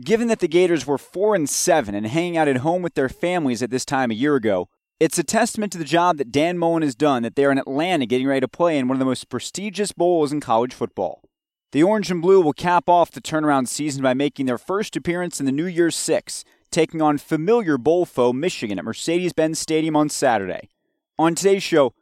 [0.00, 3.08] Given that the Gators were 4 and 7 and hanging out at home with their
[3.08, 6.58] families at this time a year ago, it's a testament to the job that Dan
[6.58, 9.04] Mullen has done that they're in Atlanta getting ready to play in one of the
[9.04, 11.22] most prestigious bowls in college football.
[11.70, 15.38] The Orange and Blue will cap off the turnaround season by making their first appearance
[15.38, 19.94] in the New Year's Six, taking on familiar bowl foe Michigan at Mercedes Benz Stadium
[19.94, 20.70] on Saturday.
[21.18, 21.94] On today's show,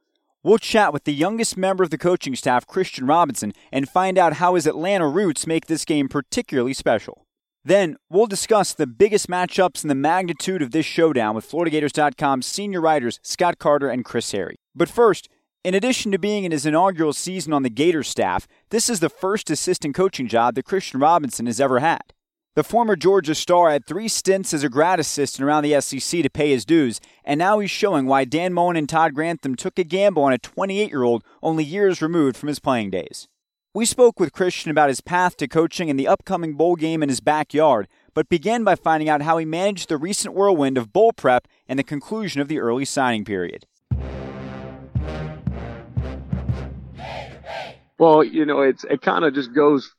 [0.45, 4.34] We'll chat with the youngest member of the coaching staff, Christian Robinson, and find out
[4.34, 7.27] how his Atlanta roots make this game particularly special.
[7.64, 12.80] Then, we'll discuss the biggest matchups and the magnitude of this showdown with FloridaGators.com's senior
[12.80, 14.56] writers Scott Carter and Chris Harry.
[14.74, 15.28] But first,
[15.62, 19.08] in addition to being in his inaugural season on the Gators staff, this is the
[19.08, 22.02] first assistant coaching job that Christian Robinson has ever had.
[22.55, 26.28] The former Georgia star had three stints as a grad assistant around the SEC to
[26.28, 29.84] pay his dues, and now he's showing why Dan Mullen and Todd Grantham took a
[29.84, 33.28] gamble on a 28 year old only years removed from his playing days.
[33.75, 37.09] We spoke with Christian about his path to coaching and the upcoming bowl game in
[37.09, 41.14] his backyard, but began by finding out how he managed the recent whirlwind of bowl
[41.14, 43.64] prep and the conclusion of the early signing period.
[47.97, 49.91] Well, you know, it's it kind of just goes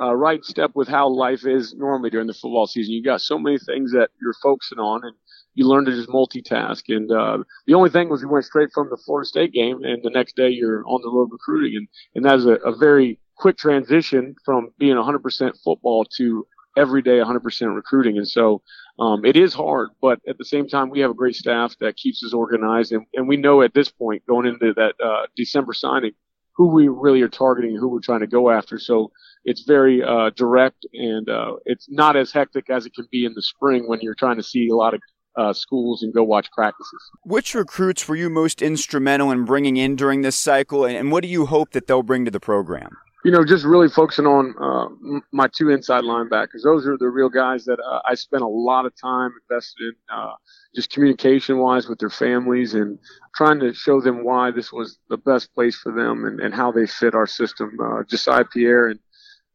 [0.00, 2.94] uh, right step with how life is normally during the football season.
[2.94, 5.14] You got so many things that you're focusing on, and
[5.54, 6.82] you learn to just multitask.
[6.88, 10.02] And uh, the only thing was we went straight from the Florida State game, and
[10.02, 13.56] the next day you're on the road recruiting, and and that's a, a very quick
[13.56, 18.16] transition from being 100% football to every day 100% recruiting.
[18.16, 18.62] And so
[18.98, 21.96] um, it is hard, but at the same time, we have a great staff that
[21.96, 25.72] keeps us organized, and, and we know at this point going into that uh, December
[25.72, 26.12] signing
[26.54, 28.78] who we really are targeting, who we're trying to go after.
[28.78, 29.10] So
[29.44, 33.34] it's very uh, direct and uh, it's not as hectic as it can be in
[33.34, 35.00] the spring when you're trying to see a lot of
[35.36, 37.10] uh, schools and go watch practices.
[37.24, 41.28] Which recruits were you most instrumental in bringing in during this cycle, and what do
[41.28, 42.96] you hope that they'll bring to the program?
[43.24, 46.64] You know, just really focusing on uh, my two inside linebackers.
[46.64, 49.94] Those are the real guys that uh, I spent a lot of time invested in,
[50.12, 50.32] uh,
[50.74, 52.98] just communication wise with their families and
[53.36, 56.72] trying to show them why this was the best place for them and, and how
[56.72, 57.78] they fit our system.
[58.08, 58.98] Josiah Pierre and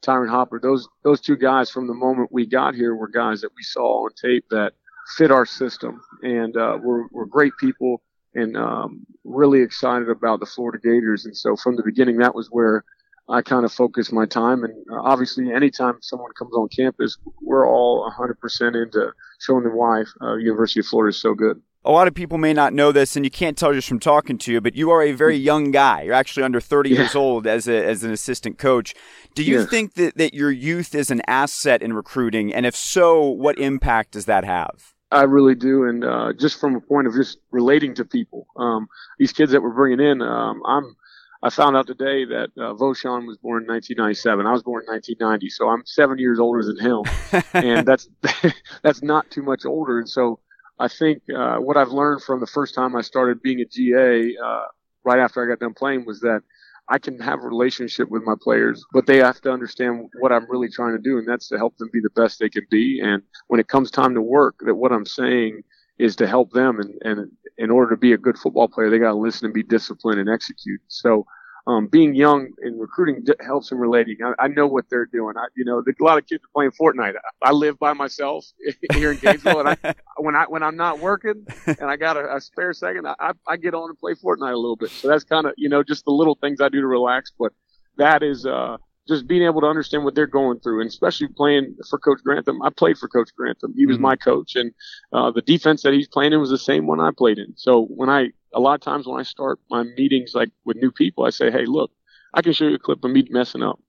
[0.01, 3.51] Tyron Hopper, those those two guys from the moment we got here were guys that
[3.55, 4.73] we saw on tape that
[5.15, 8.01] fit our system, and uh, we're we're great people
[8.33, 11.25] and um, really excited about the Florida Gators.
[11.25, 12.83] And so from the beginning, that was where
[13.29, 14.63] I kind of focused my time.
[14.63, 20.03] And uh, obviously, anytime someone comes on campus, we're all 100% into showing them why
[20.21, 23.15] uh, University of Florida is so good a lot of people may not know this,
[23.15, 25.71] and you can't tell just from talking to you, but you are a very young
[25.71, 26.01] guy.
[26.01, 26.97] You're actually under 30 yeah.
[26.97, 28.93] years old as a, as an assistant coach.
[29.35, 29.69] Do you yes.
[29.69, 32.53] think that, that your youth is an asset in recruiting?
[32.53, 34.95] And if so, what impact does that have?
[35.11, 38.87] I really do, and uh, just from a point of just relating to people, um,
[39.17, 40.95] these kids that we're bringing in, um, I'm.
[41.43, 44.47] I found out today that uh, Vosean was born in 1997.
[44.47, 47.03] I was born in 1990, so I'm seven years older than him,
[47.53, 48.09] and that's
[48.81, 49.99] that's not too much older.
[49.99, 50.39] And so
[50.79, 54.35] I think uh, what I've learned from the first time I started being a GA,
[54.35, 54.61] uh,
[55.03, 56.41] right after I got done playing, was that
[56.89, 60.49] I can have a relationship with my players, but they have to understand what I'm
[60.49, 63.01] really trying to do, and that's to help them be the best they can be.
[63.03, 65.63] And when it comes time to work, that what I'm saying
[65.99, 66.79] is to help them.
[66.79, 69.53] And, and in order to be a good football player, they got to listen and
[69.53, 70.81] be disciplined and execute.
[70.87, 71.25] So
[71.67, 74.17] um, being young and recruiting helps in relating.
[74.23, 75.35] I, I know what they're doing.
[75.37, 77.15] I, you know, a lot of kids are playing Fortnite.
[77.15, 78.45] I, I live by myself
[78.93, 82.37] here in Gainesville, and I, when I when I'm not working and I got a,
[82.37, 84.91] a spare second, I, I get on and play Fortnite a little bit.
[84.91, 87.33] So that's kind of you know just the little things I do to relax.
[87.37, 87.51] But
[87.97, 91.75] that is uh, just being able to understand what they're going through, and especially playing
[91.89, 92.61] for Coach Grantham.
[92.61, 94.03] I played for Coach Grantham; he was mm-hmm.
[94.03, 94.71] my coach, and
[95.11, 97.53] uh, the defense that he's playing in was the same one I played in.
[97.57, 100.91] So when I, a lot of times when I start my meetings like with new
[100.91, 101.91] people, I say, "Hey, look,
[102.33, 103.79] I can show you a clip of me messing up,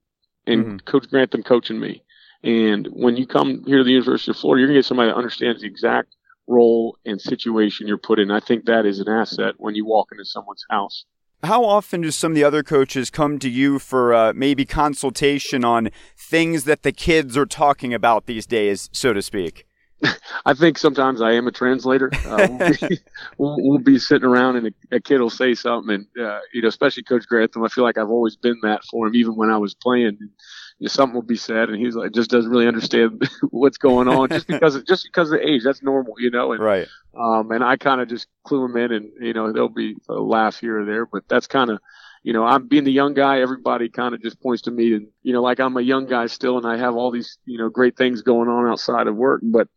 [0.45, 0.77] and mm-hmm.
[0.77, 2.03] Coach Grantham coaching me."
[2.43, 5.17] And when you come here to the University of Florida, you're gonna get somebody that
[5.17, 6.15] understands the exact
[6.47, 8.31] role and situation you're put in.
[8.31, 11.05] I think that is an asset when you walk into someone's house.
[11.43, 15.63] How often do some of the other coaches come to you for uh, maybe consultation
[15.63, 19.65] on things that the kids are talking about these days, so to speak?
[20.45, 22.09] I think sometimes I am a translator.
[22.25, 22.99] Uh, we'll, be,
[23.37, 26.61] we'll, we'll, be, sitting around and a, a, kid will say something, and uh, you
[26.61, 29.49] know, especially Coach Grantham, I feel like I've always been that for him, even when
[29.49, 30.17] I was playing.
[30.19, 34.07] You know, something will be said, and he's like, just doesn't really understand what's going
[34.07, 35.63] on, just because of, just because of age.
[35.63, 36.53] That's normal, you know.
[36.53, 36.87] And, right.
[37.19, 40.13] Um, and I kind of just clue him in, and you know, there'll be a
[40.13, 41.79] laugh here or there, but that's kind of
[42.23, 43.39] you know, I'm being the young guy.
[43.41, 46.27] Everybody kind of just points to me and, you know, like I'm a young guy
[46.27, 49.41] still and I have all these, you know, great things going on outside of work.
[49.43, 49.67] But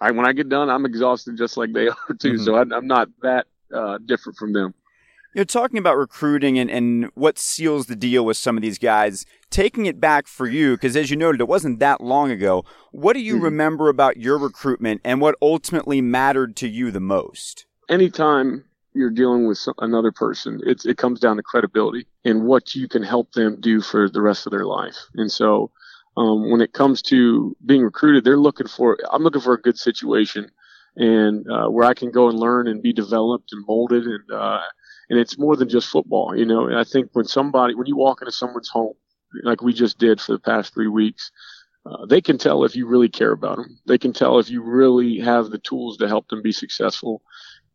[0.00, 2.34] I, when I get done, I'm exhausted just like they are too.
[2.34, 2.44] Mm-hmm.
[2.44, 4.74] So I, am not that uh, different from them.
[5.34, 9.26] You're talking about recruiting and, and what seals the deal with some of these guys.
[9.50, 12.64] Taking it back for you, because as you noted, it wasn't that long ago.
[12.92, 13.44] What do you mm-hmm.
[13.44, 17.66] remember about your recruitment and what ultimately mattered to you the most?
[17.88, 22.88] Anytime you're dealing with another person, it's, it comes down to credibility and what you
[22.88, 24.96] can help them do for the rest of their life.
[25.14, 25.70] And so
[26.18, 29.78] um, when it comes to being recruited, they're looking for, I'm looking for a good
[29.78, 30.50] situation
[30.96, 34.04] and uh, where I can go and learn and be developed and molded.
[34.04, 34.60] And, uh,
[35.10, 36.36] and it's more than just football.
[36.36, 38.94] You know, And I think when somebody, when you walk into someone's home,
[39.44, 41.30] like we just did for the past three weeks,
[41.86, 43.78] uh, they can tell if you really care about them.
[43.86, 47.22] They can tell if you really have the tools to help them be successful.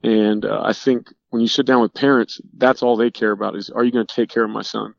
[0.04, 3.56] And uh, I think when you sit down with parents, that's all they care about
[3.56, 4.94] is, are you going to take care of my son?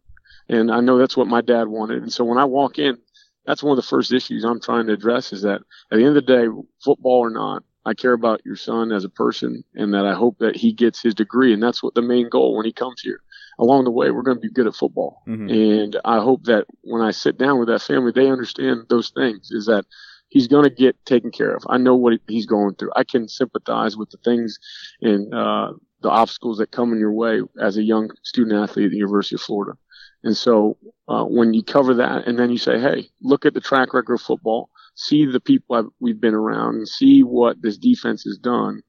[0.49, 2.02] And I know that's what my dad wanted.
[2.02, 2.99] And so when I walk in,
[3.46, 5.61] that's one of the first issues I'm trying to address is that
[5.91, 6.46] at the end of the day,
[6.82, 10.38] football or not, I care about your son as a person and that I hope
[10.38, 11.52] that he gets his degree.
[11.52, 13.20] And that's what the main goal when he comes here.
[13.58, 15.23] Along the way, we're going to be good at football.
[15.29, 15.49] Mm-hmm.
[15.50, 19.50] And I hope that when I sit down with that family, they understand those things
[19.50, 19.85] is that
[20.29, 21.62] he's going to get taken care of.
[21.69, 22.91] I know what he's going through.
[22.96, 24.58] I can sympathize with the things
[25.02, 28.91] and, uh, the obstacles that come in your way as a young student athlete at
[28.91, 29.79] the University of Florida.
[30.25, 30.76] And so
[31.06, 34.15] uh, when you cover that and then you say, hey, look at the track record
[34.15, 38.38] of football, see the people I've, we've been around, and see what this defense has
[38.38, 38.82] done.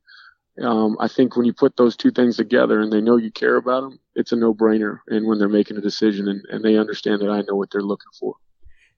[0.61, 3.57] Um, I think when you put those two things together and they know you care
[3.57, 4.99] about them, it's a no-brainer.
[5.07, 7.81] And when they're making a decision and, and they understand that I know what they're
[7.81, 8.35] looking for.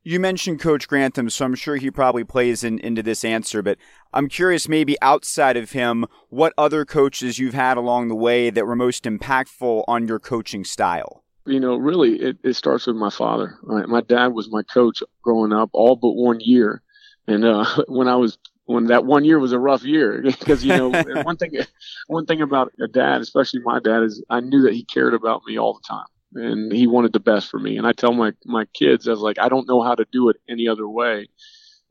[0.04, 3.80] You mentioned Coach Grantham, so I'm sure he probably plays in, into this answer, but
[4.14, 8.68] I'm curious maybe outside of him, what other coaches you've had along the way that
[8.68, 11.24] were most impactful on your coaching style?
[11.48, 13.58] You know, really, it, it starts with my father.
[13.64, 13.88] Right?
[13.88, 16.82] My dad was my coach growing up, all but one year.
[17.28, 20.76] And uh, when I was when that one year was a rough year because you
[20.76, 20.90] know
[21.24, 21.52] one thing
[22.08, 25.42] one thing about a dad, especially my dad, is I knew that he cared about
[25.48, 27.78] me all the time and he wanted the best for me.
[27.78, 30.30] And I tell my my kids, I was like, I don't know how to do
[30.30, 31.28] it any other way.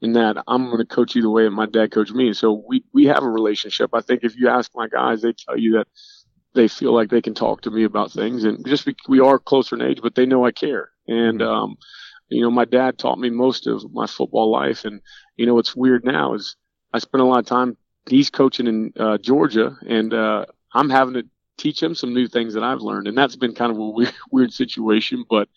[0.03, 2.35] In that I'm going to coach you the way that my dad coached me.
[2.35, 3.91] So we we have a relationship.
[3.95, 5.89] I think if you ask my guys, they tell you that
[6.57, 9.39] they feel like they can talk to me about things and just be, we are
[9.39, 10.91] closer in age, but they know I care.
[11.07, 11.49] And, mm-hmm.
[11.49, 11.77] um,
[12.29, 14.85] you know, my dad taught me most of my football life.
[14.85, 15.01] And,
[15.37, 16.57] you know, what's weird now is
[16.93, 17.77] I spend a lot of time,
[18.09, 21.25] he's coaching in, uh, Georgia and, uh, I'm having to
[21.59, 23.07] teach him some new things that I've learned.
[23.07, 25.49] And that's been kind of a weird, weird situation, but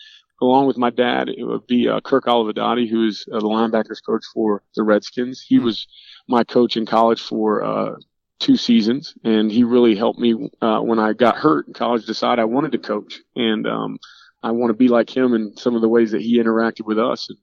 [0.41, 4.23] along with my dad, it would be, uh, Kirk Olivadotti, who's uh, the linebackers coach
[4.33, 5.41] for the Redskins.
[5.41, 5.65] He mm-hmm.
[5.65, 5.87] was
[6.27, 7.95] my coach in college for, uh,
[8.39, 12.05] two seasons, and he really helped me uh, when I got hurt in college.
[12.05, 13.99] Decide I wanted to coach, and um,
[14.41, 16.99] I want to be like him in some of the ways that he interacted with
[16.99, 17.29] us.
[17.29, 17.37] And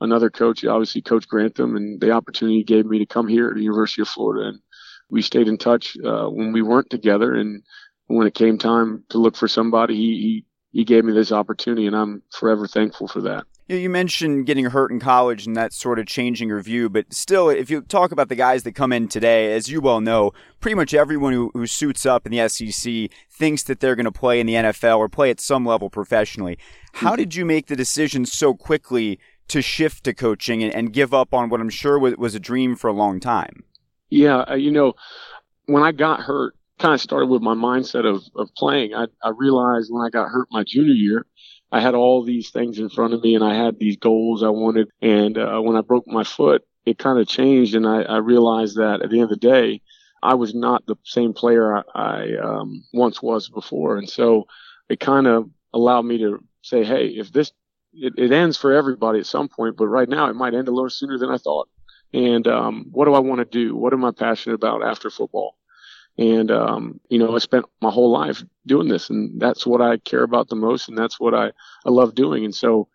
[0.00, 3.54] another coach, obviously Coach Grantham, and the opportunity he gave me to come here at
[3.54, 4.60] the University of Florida, and
[5.10, 7.34] we stayed in touch uh, when we weren't together.
[7.34, 7.62] And
[8.06, 11.86] when it came time to look for somebody, he, he he gave me this opportunity,
[11.86, 13.44] and I'm forever thankful for that.
[13.70, 17.50] You mentioned getting hurt in college and that sort of changing your view, but still,
[17.50, 20.74] if you talk about the guys that come in today, as you well know, pretty
[20.74, 24.40] much everyone who, who suits up in the SEC thinks that they're going to play
[24.40, 26.58] in the NFL or play at some level professionally.
[26.94, 31.12] How did you make the decision so quickly to shift to coaching and, and give
[31.12, 33.64] up on what I'm sure was, was a dream for a long time?
[34.08, 34.94] Yeah, uh, you know,
[35.66, 38.94] when I got hurt, kind of started with my mindset of, of playing.
[38.94, 41.26] I, I realized when I got hurt my junior year,
[41.70, 44.48] I had all these things in front of me and I had these goals I
[44.48, 44.88] wanted.
[45.02, 47.74] And uh, when I broke my foot, it kind of changed.
[47.74, 49.82] And I, I, realized that at the end of the day,
[50.22, 53.98] I was not the same player I, I um, once was before.
[53.98, 54.46] And so
[54.88, 57.52] it kind of allowed me to say, hey, if this,
[57.92, 60.72] it, it, ends for everybody at some point, but right now it might end a
[60.72, 61.68] little sooner than I thought.
[62.14, 63.76] And um, what do I want to do?
[63.76, 65.56] What am I passionate about after football?
[66.18, 69.98] And, um, you know, I spent my whole life doing this and that's what I
[69.98, 70.88] care about the most.
[70.88, 71.52] And that's what I,
[71.86, 72.44] I love doing.
[72.44, 72.88] And so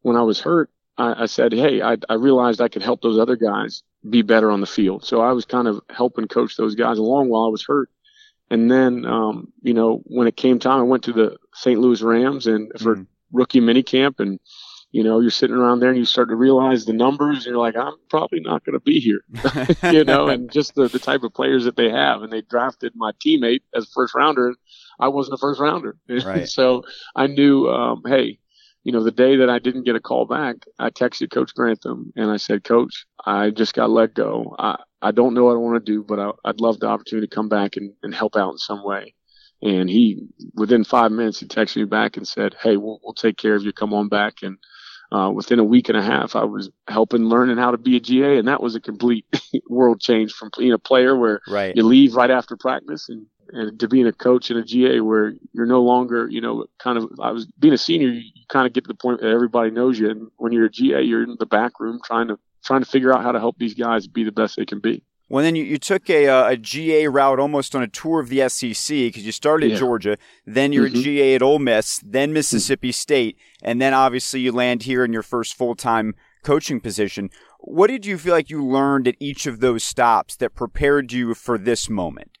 [0.00, 3.18] when I was hurt, I, I said, Hey, I, I realized I could help those
[3.18, 5.04] other guys be better on the field.
[5.04, 7.90] So I was kind of helping coach those guys along while I was hurt.
[8.48, 11.78] And then, um, you know, when it came time, I went to the St.
[11.78, 13.02] Louis Rams and for mm-hmm.
[13.32, 14.40] rookie mini camp and
[14.92, 17.38] you know, you're sitting around there and you start to realize the numbers.
[17.38, 19.20] And you're like, I'm probably not going to be here,
[19.92, 22.22] you know, and just the, the type of players that they have.
[22.22, 24.54] And they drafted my teammate as a first rounder.
[24.98, 25.96] I wasn't a first rounder.
[26.08, 26.48] Right.
[26.48, 26.82] so
[27.14, 28.40] I knew, um, hey,
[28.82, 32.12] you know, the day that I didn't get a call back, I texted Coach Grantham
[32.16, 34.56] and I said, Coach, I just got let go.
[34.58, 37.28] I, I don't know what I want to do, but I, would love the opportunity
[37.28, 39.14] to come back and, and help out in some way.
[39.62, 43.36] And he, within five minutes, he texted me back and said, Hey, we'll, we'll take
[43.36, 43.72] care of you.
[43.72, 44.36] Come on back.
[44.42, 44.56] And
[45.12, 48.00] uh, within a week and a half, I was helping learning how to be a
[48.00, 49.24] GA, and that was a complete
[49.68, 51.74] world change from being a player where right.
[51.74, 55.34] you leave right after practice and, and to being a coach and a GA where
[55.52, 57.10] you're no longer, you know, kind of.
[57.20, 59.70] I was being a senior, you, you kind of get to the point that everybody
[59.70, 62.82] knows you, and when you're a GA, you're in the back room trying to trying
[62.82, 65.02] to figure out how to help these guys be the best they can be.
[65.30, 68.30] Well, then you, you took a, uh, a GA route almost on a tour of
[68.30, 69.74] the SEC because you started yeah.
[69.74, 70.98] at Georgia, then you're mm-hmm.
[70.98, 72.94] a GA at Ole Miss, then Mississippi mm-hmm.
[72.94, 77.30] State, and then obviously you land here in your first full time coaching position.
[77.60, 81.32] What did you feel like you learned at each of those stops that prepared you
[81.34, 82.36] for this moment?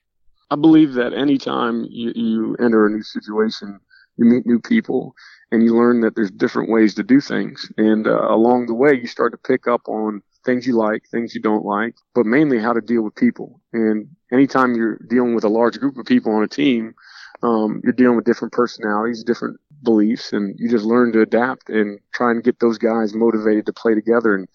[0.50, 3.78] I believe that anytime you, you enter a new situation,
[4.16, 5.14] you meet new people
[5.52, 7.70] and you learn that there's different ways to do things.
[7.76, 11.34] And uh, along the way, you start to pick up on things you like, things
[11.34, 13.60] you don't like, but mainly how to deal with people.
[13.72, 16.94] And anytime you're dealing with a large group of people on a team,
[17.42, 21.98] um, you're dealing with different personalities, different beliefs, and you just learn to adapt and
[22.12, 24.34] try and get those guys motivated to play together.
[24.34, 24.48] And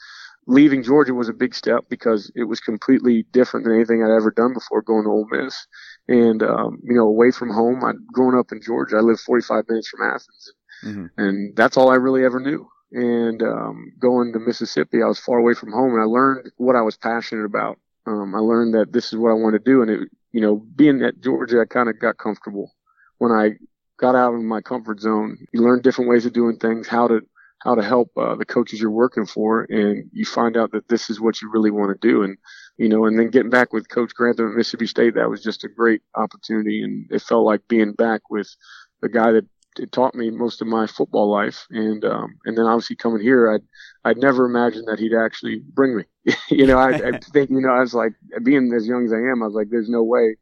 [0.48, 4.32] leaving Georgia was a big step because it was completely different than anything I'd ever
[4.32, 5.66] done before going to Ole Miss.
[6.08, 8.98] And, um, you know, away from home, I'd grown up in Georgia.
[8.98, 10.54] I lived 45 minutes from Athens.
[10.84, 11.06] Mm-hmm.
[11.18, 15.38] And that's all I really ever knew and um, going to Mississippi, I was far
[15.38, 17.80] away from home, and I learned what I was passionate about.
[18.06, 20.58] Um, I learned that this is what I want to do, and it, you know,
[20.76, 22.72] being at Georgia, I kind of got comfortable.
[23.18, 23.52] When I
[23.98, 27.22] got out of my comfort zone, you learn different ways of doing things, how to
[27.60, 31.10] how to help uh, the coaches you're working for, and you find out that this
[31.10, 32.22] is what you really want to do.
[32.22, 32.38] And
[32.78, 35.64] you know, and then getting back with Coach Grantham at Mississippi State, that was just
[35.64, 38.56] a great opportunity, and it felt like being back with
[39.02, 39.46] the guy that
[39.80, 41.66] it taught me most of my football life.
[41.70, 43.64] And um, and then obviously coming here, I'd
[44.04, 46.04] I'd never imagined that he'd actually bring me.
[46.50, 48.14] you know, I, I think you know I was like
[48.44, 50.36] being as young as I am, I was like, there's no way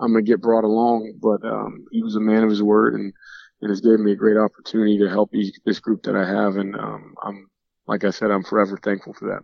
[0.00, 1.14] I'm gonna get brought along.
[1.20, 3.12] But um, he was a man of his word, and
[3.62, 5.30] and has given me a great opportunity to help
[5.64, 6.56] this group that I have.
[6.56, 7.48] And um, I'm
[7.86, 9.42] like I said, I'm forever thankful for that.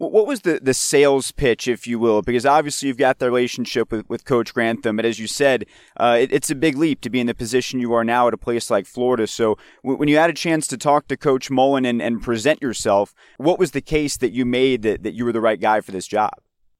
[0.00, 2.22] What was the, the sales pitch, if you will?
[2.22, 5.66] Because obviously you've got the relationship with, with Coach Grantham, but as you said,
[5.98, 8.32] uh, it, it's a big leap to be in the position you are now at
[8.32, 9.26] a place like Florida.
[9.26, 12.62] So w- when you had a chance to talk to Coach Mullen and, and present
[12.62, 15.82] yourself, what was the case that you made that, that you were the right guy
[15.82, 16.32] for this job?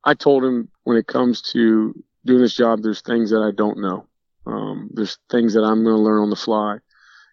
[0.02, 3.82] I told him when it comes to doing this job, there's things that I don't
[3.82, 4.06] know.
[4.46, 6.78] Um, there's things that I'm going to learn on the fly.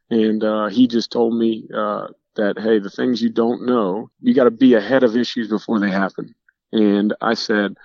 [0.09, 4.33] And uh, he just told me uh, that, hey, the things you don't know, you
[4.33, 6.33] got to be ahead of issues before they happen.
[6.71, 7.75] And I said,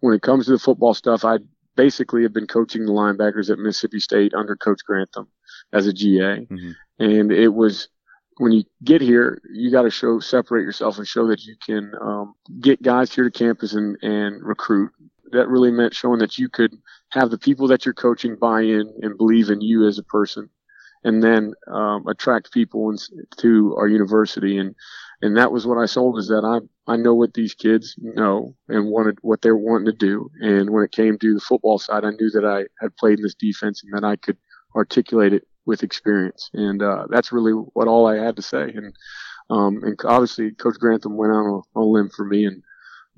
[0.00, 1.38] when it comes to the football stuff, I
[1.76, 5.28] basically have been coaching the linebackers at Mississippi State under Coach Grantham
[5.72, 6.46] as a GA.
[6.46, 6.70] Mm-hmm.
[6.98, 7.88] And it was,
[8.38, 11.92] when you get here, you got to show, separate yourself and show that you can
[12.00, 14.90] um, get guys here to campus and, and recruit.
[15.32, 16.76] That really meant showing that you could
[17.10, 20.50] have the people that you're coaching buy in and believe in you as a person
[21.04, 22.94] and then um, attract people
[23.38, 24.58] to our university.
[24.58, 24.74] And
[25.20, 28.54] and that was what I sold is that I I know what these kids know
[28.68, 30.30] and wanted what they're wanting to do.
[30.40, 33.22] And when it came to the football side, I knew that I had played in
[33.22, 34.36] this defense and that I could
[34.74, 36.50] articulate it with experience.
[36.54, 38.62] And uh, that's really what all I had to say.
[38.62, 38.94] And
[39.50, 42.62] um, and obviously, Coach Grantham went on a, on a limb for me and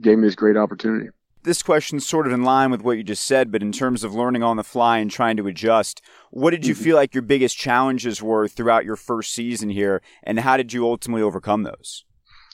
[0.01, 1.09] gave me this great opportunity
[1.45, 4.15] this question's sort of in line with what you just said, but in terms of
[4.15, 6.85] learning on the fly and trying to adjust, what did you mm-hmm.
[6.85, 10.87] feel like your biggest challenges were throughout your first season here, and how did you
[10.87, 12.05] ultimately overcome those?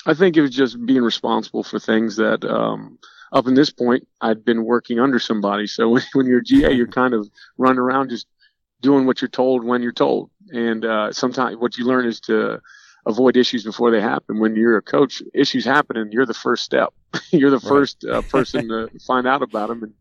[0.06, 2.98] I think it was just being responsible for things that, um,
[3.32, 5.66] up in this point, I'd been working under somebody.
[5.66, 7.28] So when, when you're a GA, you're kind of
[7.58, 8.26] running around just
[8.80, 10.30] doing what you're told when you're told.
[10.50, 12.60] And uh, sometimes what you learn is to
[13.06, 14.40] avoid issues before they happen.
[14.40, 16.92] When you're a coach, issues happen and you're the first step.
[17.30, 17.68] you're the right.
[17.68, 19.82] first uh, person to find out about them.
[19.82, 19.94] And,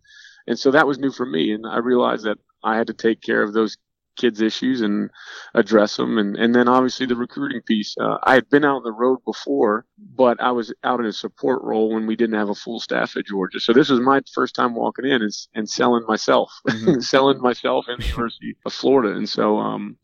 [0.48, 1.52] and so that was new for me.
[1.52, 3.78] And I realized that I had to take care of those
[4.20, 5.10] kids' issues and
[5.56, 6.18] address them.
[6.18, 7.96] And, and then obviously the recruiting piece.
[8.00, 11.14] Uh, I had been out on the road before, but I was out in a
[11.14, 13.60] support role when we didn't have a full staff at Georgia.
[13.60, 17.00] So this was my first time walking in and, and selling myself, mm-hmm.
[17.00, 19.16] selling myself in the University of Florida.
[19.16, 19.98] And so, um,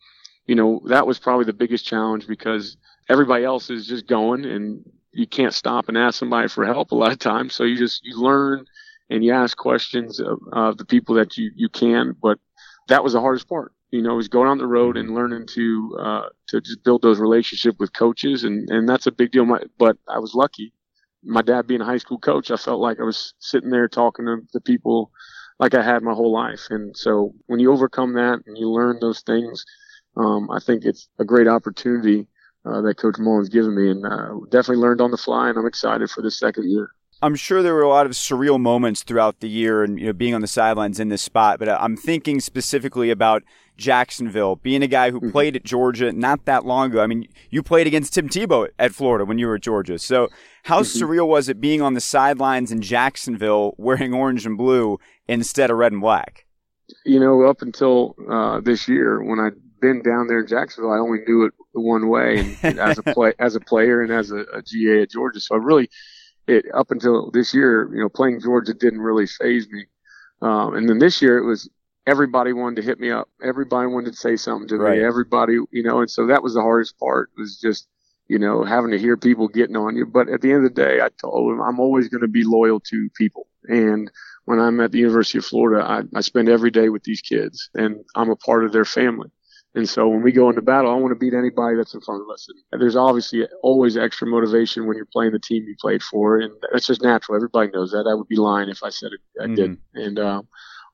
[0.45, 2.77] you know, that was probably the biggest challenge because
[3.09, 6.95] everybody else is just going and you can't stop and ask somebody for help a
[6.95, 7.55] lot of times.
[7.55, 8.65] So you just, you learn
[9.09, 12.39] and you ask questions of, of the people that you, you can, but
[12.87, 13.71] that was the hardest part.
[13.91, 17.19] You know, was going on the road and learning to uh, to just build those
[17.19, 19.45] relationships with coaches, and and that's a big deal.
[19.45, 20.73] My, but I was lucky.
[21.23, 24.25] My dad being a high school coach, I felt like I was sitting there talking
[24.25, 25.11] to the people
[25.59, 26.67] like I had my whole life.
[26.69, 29.65] And so when you overcome that and you learn those things,
[30.17, 32.27] um, I think it's a great opportunity
[32.65, 35.49] uh, that Coach Mullen's given me, and uh, definitely learned on the fly.
[35.49, 36.91] And I'm excited for the second year.
[37.21, 40.13] I'm sure there were a lot of surreal moments throughout the year and you know
[40.13, 43.43] being on the sidelines in this spot, but I'm thinking specifically about
[43.77, 45.31] Jacksonville, being a guy who mm-hmm.
[45.31, 47.01] played at Georgia not that long ago.
[47.01, 49.97] I mean, you played against Tim Tebow at Florida when you were at Georgia.
[49.97, 50.29] So,
[50.63, 51.03] how mm-hmm.
[51.03, 55.77] surreal was it being on the sidelines in Jacksonville wearing orange and blue instead of
[55.77, 56.45] red and black?
[57.05, 60.97] You know, up until uh, this year, when I'd been down there in Jacksonville, I
[60.97, 64.45] only knew it one way, and as a play as a player and as a,
[64.53, 65.39] a GA at Georgia.
[65.39, 65.89] So I really
[66.47, 69.85] it up until this year, you know, playing Georgia didn't really phase me.
[70.41, 71.69] Um, and then this year it was
[72.07, 73.29] everybody wanted to hit me up.
[73.43, 74.99] Everybody wanted to say something to right.
[74.99, 75.03] me.
[75.03, 77.87] Everybody, you know, and so that was the hardest part was just,
[78.27, 80.05] you know, having to hear people getting on you.
[80.05, 82.43] But at the end of the day, I told them I'm always going to be
[82.43, 83.47] loyal to people.
[83.67, 84.11] And
[84.45, 87.69] when I'm at the University of Florida, I, I spend every day with these kids
[87.73, 89.31] and I'm a part of their family.
[89.75, 92.21] And so when we go into battle, I want to beat anybody that's in front
[92.21, 92.47] of us.
[92.71, 96.53] And there's obviously always extra motivation when you're playing the team you played for, and
[96.71, 97.35] that's just natural.
[97.35, 98.07] Everybody knows that.
[98.09, 99.19] I would be lying if I said it.
[99.41, 99.55] I mm-hmm.
[99.55, 99.77] did.
[99.93, 100.41] And uh,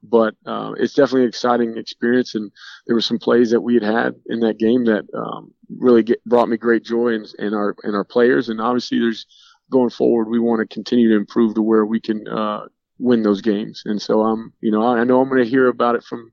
[0.04, 2.52] but uh, it's definitely an exciting experience, and
[2.88, 6.24] there were some plays that we had had in that game that um, really get,
[6.26, 8.50] brought me great joy in, in our in our players.
[8.50, 9.28] And obviously, there's
[9.72, 12.66] going forward, we want to continue to improve to where we can uh,
[13.00, 13.82] win those games.
[13.86, 16.32] And so I'm, um, you know, I know I'm going to hear about it from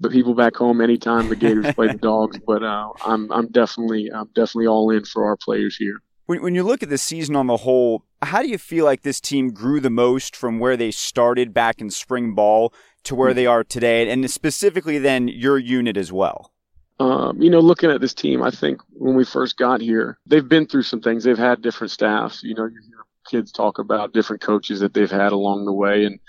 [0.00, 2.38] the people back home anytime the Gators play the Dogs.
[2.46, 6.00] But uh, I'm I'm definitely I'm definitely all in for our players here.
[6.26, 9.02] When, when you look at the season on the whole, how do you feel like
[9.02, 12.72] this team grew the most from where they started back in spring ball
[13.04, 16.52] to where they are today, and specifically then your unit as well?
[17.00, 20.46] Um, you know, looking at this team, I think when we first got here, they've
[20.46, 21.24] been through some things.
[21.24, 22.42] They've had different staffs.
[22.42, 26.04] You know, you hear kids talk about different coaches that they've had along the way,
[26.04, 26.20] and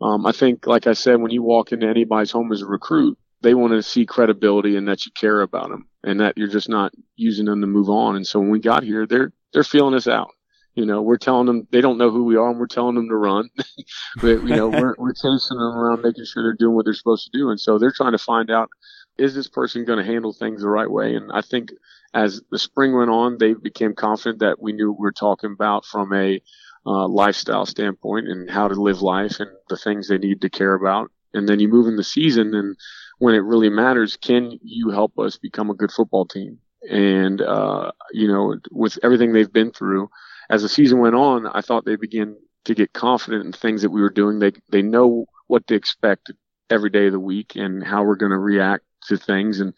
[0.00, 3.18] um, I think, like I said, when you walk into anybody's home as a recruit,
[3.42, 6.68] they want to see credibility and that you care about them and that you're just
[6.68, 8.16] not using them to move on.
[8.16, 10.30] And so when we got here, they're they're feeling us out.
[10.74, 13.08] You know, we're telling them they don't know who we are, and we're telling them
[13.08, 13.48] to run.
[14.20, 17.30] but you know, we're we're chasing them around, making sure they're doing what they're supposed
[17.30, 17.50] to do.
[17.50, 18.70] And so they're trying to find out
[19.16, 21.14] is this person going to handle things the right way.
[21.14, 21.70] And I think
[22.14, 25.52] as the spring went on, they became confident that we knew what we were talking
[25.52, 26.40] about from a
[26.86, 30.74] uh, lifestyle standpoint and how to live life and the things they need to care
[30.74, 31.10] about.
[31.32, 32.76] And then you move in the season and
[33.18, 36.58] when it really matters, can you help us become a good football team?
[36.90, 40.10] And, uh, you know, with everything they've been through,
[40.50, 43.90] as the season went on, I thought they began to get confident in things that
[43.90, 44.38] we were doing.
[44.38, 46.32] They, they know what to expect
[46.70, 49.60] every day of the week and how we're going to react to things.
[49.60, 49.74] And,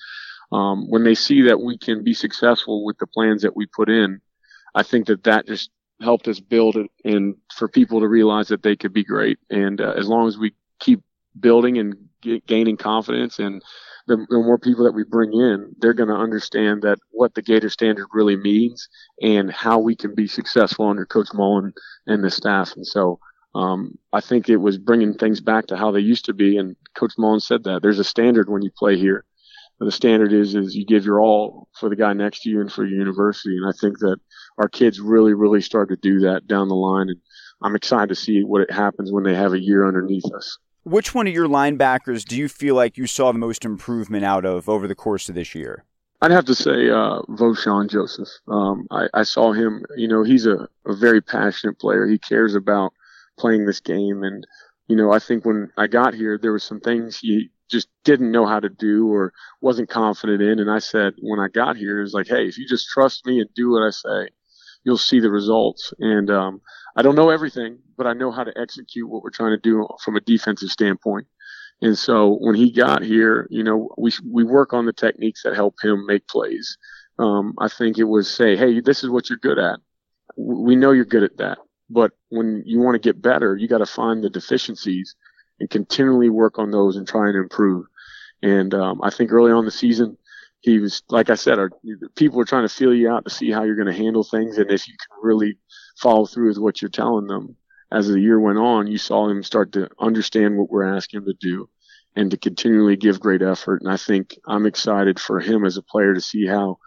[0.52, 3.88] um, when they see that we can be successful with the plans that we put
[3.88, 4.20] in,
[4.74, 8.62] I think that that just helped us build it and for people to realize that
[8.62, 9.38] they could be great.
[9.50, 11.00] And uh, as long as we keep
[11.38, 13.62] building and get, gaining confidence and
[14.06, 17.42] the, the, more people that we bring in, they're going to understand that what the
[17.42, 18.88] Gator standard really means
[19.20, 21.72] and how we can be successful under Coach Mullen
[22.06, 22.76] and the staff.
[22.76, 23.18] And so,
[23.54, 26.58] um, I think it was bringing things back to how they used to be.
[26.58, 29.24] And Coach Mullen said that there's a standard when you play here.
[29.78, 32.72] The standard is is you give your all for the guy next to you and
[32.72, 33.56] for your university.
[33.56, 34.18] And I think that
[34.58, 37.08] our kids really, really start to do that down the line.
[37.10, 37.20] And
[37.62, 40.58] I'm excited to see what it happens when they have a year underneath us.
[40.84, 44.44] Which one of your linebackers do you feel like you saw the most improvement out
[44.44, 45.84] of over the course of this year?
[46.22, 48.28] I'd have to say uh, Vosean Joseph.
[48.48, 49.84] Um, I, I, saw him.
[49.96, 52.06] You know, he's a, a very passionate player.
[52.06, 52.94] He cares about
[53.38, 54.46] playing this game, and
[54.88, 58.32] you know, I think when I got here, there were some things he just didn't
[58.32, 60.58] know how to do or wasn't confident in.
[60.58, 63.40] And I said, when I got here, is like, hey, if you just trust me
[63.40, 64.30] and do what I say,
[64.84, 65.92] you'll see the results.
[65.98, 66.60] And um,
[66.96, 69.86] I don't know everything, but I know how to execute what we're trying to do
[70.02, 71.26] from a defensive standpoint.
[71.82, 75.54] And so when he got here, you know, we we work on the techniques that
[75.54, 76.78] help him make plays.
[77.18, 79.78] Um, I think it was say, hey, this is what you're good at.
[80.38, 81.58] We know you're good at that,
[81.90, 85.14] but when you want to get better, you got to find the deficiencies
[85.60, 87.86] and continually work on those and try and improve.
[88.42, 90.16] And um, I think early on the season,
[90.60, 91.70] he was like I said, our,
[92.16, 94.58] people were trying to feel you out to see how you're going to handle things
[94.58, 95.58] and if you can really
[95.96, 97.56] follow through with what you're telling them.
[97.92, 101.26] As the year went on, you saw him start to understand what we're asking him
[101.26, 101.68] to do
[102.16, 103.80] and to continually give great effort.
[103.80, 106.78] And I think I'm excited for him as a player to see how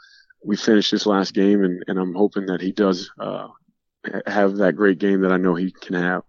[0.44, 1.64] we finish this last game.
[1.64, 3.48] And, and I'm hoping that he does uh,
[4.26, 6.24] have that great game that I know he can have.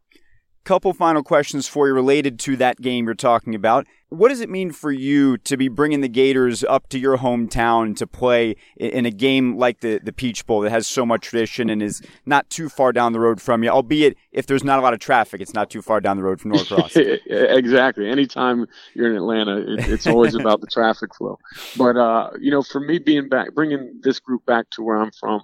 [0.62, 3.86] Couple final questions for you related to that game you're talking about.
[4.10, 7.96] What does it mean for you to be bringing the Gators up to your hometown
[7.96, 11.70] to play in a game like the, the Peach Bowl that has so much tradition
[11.70, 14.82] and is not too far down the road from you, albeit if there's not a
[14.82, 16.94] lot of traffic, it's not too far down the road from Norcross.
[17.26, 18.10] exactly.
[18.10, 21.38] Anytime you're in Atlanta, it, it's always about the traffic flow.
[21.78, 25.12] But, uh, you know, for me being back, bringing this group back to where I'm
[25.18, 25.42] from,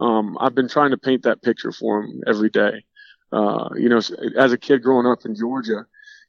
[0.00, 2.84] um, I've been trying to paint that picture for them every day.
[3.32, 4.00] Uh, you know,
[4.36, 5.86] as a kid growing up in Georgia,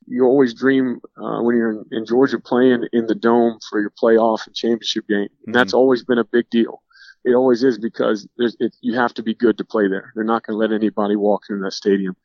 [0.08, 3.92] you always dream uh, when you're in, in, Georgia playing in the dome for your
[3.92, 5.20] playoff and championship game.
[5.20, 5.52] And mm-hmm.
[5.54, 6.82] that's always been a big deal.
[7.24, 10.12] It always is because it, you have to be good to play there.
[10.16, 12.16] They're not going to let anybody walk into that stadium.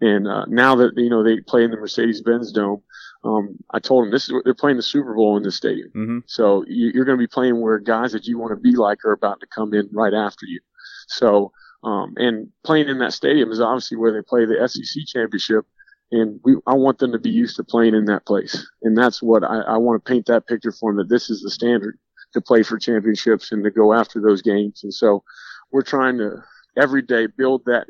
[0.00, 2.82] And uh, now that you know they play in the Mercedes-Benz Dome,
[3.24, 5.88] um, I told them this is they're playing the Super Bowl in this stadium.
[5.88, 6.18] Mm-hmm.
[6.26, 9.04] So you, you're going to be playing where guys that you want to be like
[9.04, 10.60] are about to come in right after you.
[11.08, 15.64] So um, and playing in that stadium is obviously where they play the SEC championship.
[16.10, 18.66] And we, I want them to be used to playing in that place.
[18.82, 21.42] And that's what I, I want to paint that picture for them that this is
[21.42, 21.98] the standard
[22.32, 24.82] to play for championships and to go after those games.
[24.84, 25.22] And so
[25.70, 26.42] we're trying to
[26.76, 27.86] every day build that.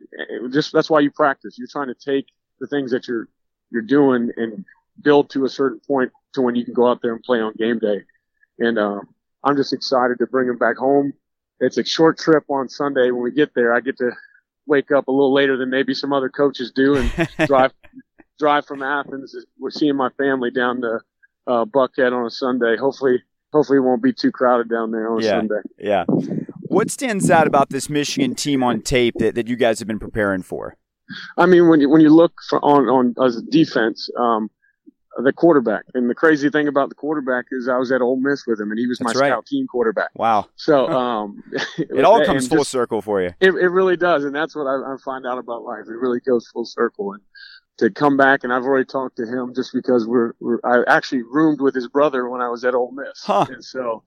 [0.53, 1.57] Just that's why you practice.
[1.59, 2.27] You're trying to take
[2.61, 3.29] the things that you're,
[3.71, 4.65] you're doing and
[5.01, 7.53] build to a certain point to when you can go out there and play on
[7.57, 8.03] game day.
[8.59, 9.09] And, um,
[9.45, 11.13] I'm just excited to bring them back home
[11.61, 13.11] it's a short trip on Sunday.
[13.11, 14.11] When we get there, I get to
[14.67, 17.73] wake up a little later than maybe some other coaches do and drive
[18.39, 19.35] drive from Athens.
[19.59, 21.01] We're seeing my family down to
[21.47, 22.77] uh, Buckhead on a Sunday.
[22.77, 25.61] Hopefully, hopefully it won't be too crowded down there on yeah, Sunday.
[25.79, 26.05] Yeah.
[26.69, 29.99] What stands out about this Michigan team on tape that, that you guys have been
[29.99, 30.77] preparing for?
[31.39, 34.51] I mean, when you when you look for, on on as a defense, um,
[35.23, 35.85] the quarterback.
[35.95, 38.71] And the crazy thing about the quarterback is I was at Ole Miss with him,
[38.71, 39.29] and he was That's my right.
[39.29, 40.11] scout team quarterback.
[40.15, 40.47] Wow.
[40.57, 41.43] So um,
[41.79, 43.31] it all comes full just, circle for you.
[43.41, 45.85] It, it really does, and that's what I, I find out about life.
[45.89, 47.23] It really goes full circle, and
[47.79, 51.23] to come back, and I've already talked to him just because we're, we're I actually
[51.23, 53.47] roomed with his brother when I was at Ole Miss, huh.
[53.49, 54.05] and so.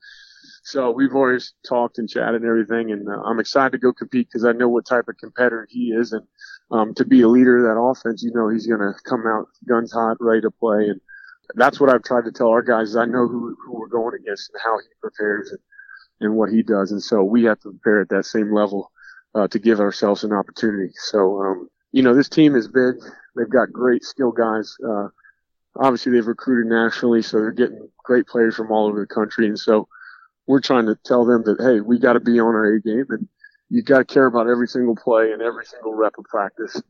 [0.63, 4.27] So we've always talked and chatted and everything, and uh, I'm excited to go compete
[4.27, 6.23] because I know what type of competitor he is, and
[6.71, 9.47] um, to be a leader of that offense, you know, he's going to come out
[9.67, 10.87] guns hot, ready to play.
[10.87, 11.01] And
[11.55, 12.95] that's what I've tried to tell our guys.
[12.95, 15.59] I know who, who we're going against and how he prepares and,
[16.21, 16.91] and what he does.
[16.91, 18.91] And so we have to prepare at that same level,
[19.35, 20.91] uh, to give ourselves an opportunity.
[20.95, 22.95] So, um, you know, this team is big.
[23.35, 24.75] They've got great skill guys.
[24.85, 25.07] Uh,
[25.75, 29.47] obviously they've recruited nationally, so they're getting great players from all over the country.
[29.47, 29.87] And so
[30.47, 33.05] we're trying to tell them that, hey, we got to be on our A game
[33.09, 33.27] and
[33.71, 36.81] you got to care about every single play and every single rep of practice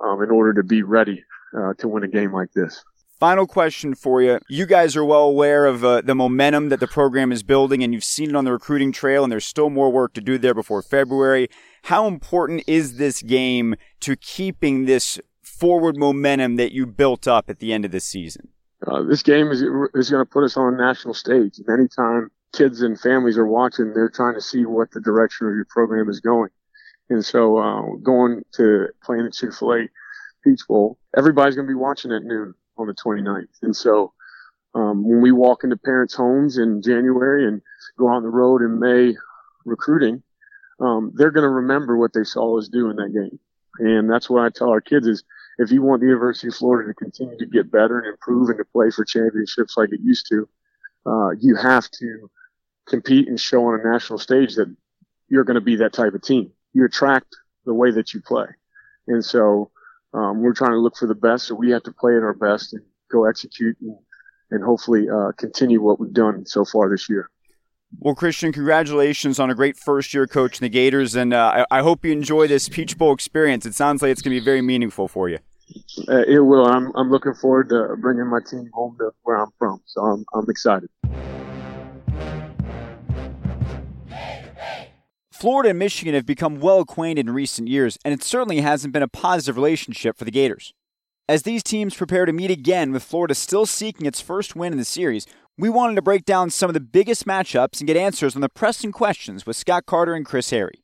[0.00, 1.22] um, in order to be ready
[1.56, 2.82] uh, to win a game like this.
[3.20, 4.40] Final question for you.
[4.48, 7.92] You guys are well aware of uh, the momentum that the program is building, and
[7.92, 10.54] you've seen it on the recruiting trail, and there's still more work to do there
[10.54, 11.48] before February.
[11.84, 17.60] How important is this game to keeping this forward momentum that you built up at
[17.60, 18.48] the end of the season?
[18.86, 19.62] Uh, this game is,
[19.94, 21.58] is going to put us on a national stage.
[21.58, 25.54] And anytime kids and families are watching, they're trying to see what the direction of
[25.54, 26.50] your program is going.
[27.10, 29.88] And so, uh, going to playing at Chick-fil-A
[30.42, 33.48] Peach Bowl, everybody's going to be watching at noon on the 29th.
[33.62, 34.12] And so,
[34.74, 37.60] um, when we walk into parents' homes in January and
[37.98, 39.16] go on the road in May
[39.64, 40.22] recruiting,
[40.80, 43.38] um, they're going to remember what they saw us do in that game.
[43.78, 45.24] And that's what I tell our kids is
[45.58, 48.58] if you want the University of Florida to continue to get better and improve and
[48.58, 50.48] to play for championships like it used to,
[51.06, 52.30] uh, you have to
[52.86, 54.74] compete and show on a national stage that
[55.28, 56.50] you're going to be that type of team.
[56.72, 58.46] You attract the way that you play.
[59.06, 59.70] And so,
[60.12, 62.34] um, we're trying to look for the best, so we have to play at our
[62.34, 63.96] best and go execute and,
[64.50, 67.28] and hopefully, uh, continue what we've done so far this year.
[67.98, 71.78] Well, Christian, congratulations on a great first year coach in the Gators, and uh, I,
[71.78, 73.66] I, hope you enjoy this Peach Bowl experience.
[73.66, 75.38] It sounds like it's going to be very meaningful for you.
[76.08, 76.66] Uh, it will.
[76.66, 80.24] I'm, I'm looking forward to bringing my team home to where I'm from, so I'm,
[80.34, 80.88] I'm excited.
[85.44, 89.02] Florida and Michigan have become well acquainted in recent years, and it certainly hasn't been
[89.02, 90.72] a positive relationship for the Gators.
[91.28, 94.78] As these teams prepare to meet again with Florida still seeking its first win in
[94.78, 95.26] the series,
[95.58, 98.48] we wanted to break down some of the biggest matchups and get answers on the
[98.48, 100.82] pressing questions with Scott Carter and Chris Harry.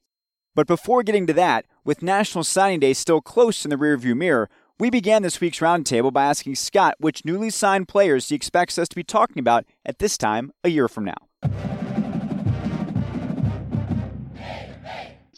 [0.55, 4.51] But before getting to that, with National Signing Day still close in the rearview mirror,
[4.79, 8.91] we began this week's roundtable by asking Scott which newly signed players he expects us
[8.91, 11.80] to be talking about at this time a year from now.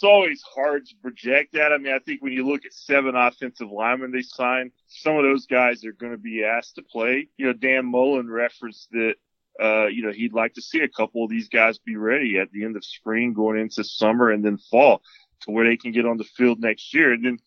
[0.02, 1.72] It's always hard to project that.
[1.72, 5.22] I mean, I think when you look at seven offensive linemen they signed, some of
[5.22, 7.28] those guys are going to be asked to play.
[7.36, 9.14] You know, Dan Mullen referenced that,
[9.62, 12.50] uh, you know, he'd like to see a couple of these guys be ready at
[12.50, 15.02] the end of spring, going into summer and then fall
[15.42, 17.12] to where they can get on the field next year.
[17.12, 17.38] And then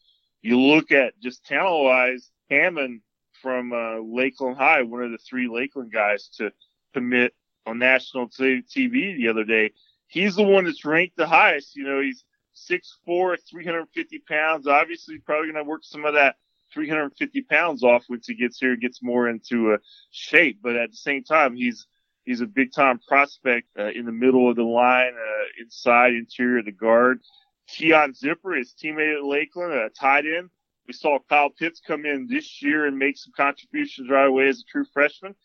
[0.41, 3.01] you look at just talent wise, Hammond
[3.41, 6.53] from uh, Lakeland High, one of the three Lakeland guys to
[6.93, 7.33] commit
[7.65, 9.73] on national TV the other day.
[10.07, 11.75] He's the one that's ranked the highest.
[11.75, 12.23] You know, he's
[12.55, 14.67] 6'4", 350 pounds.
[14.67, 16.35] Obviously, probably going to work some of that
[16.73, 19.77] 350 pounds off once he gets here, gets more into a
[20.11, 20.59] shape.
[20.61, 21.87] But at the same time, he's
[22.25, 26.59] he's a big time prospect uh, in the middle of the line, uh, inside, interior
[26.59, 27.21] of the guard.
[27.67, 30.49] Keon Zipper, his teammate at Lakeland, a tight end.
[30.87, 34.59] We saw Kyle Pitts come in this year and make some contributions right away as
[34.59, 35.35] a true freshman.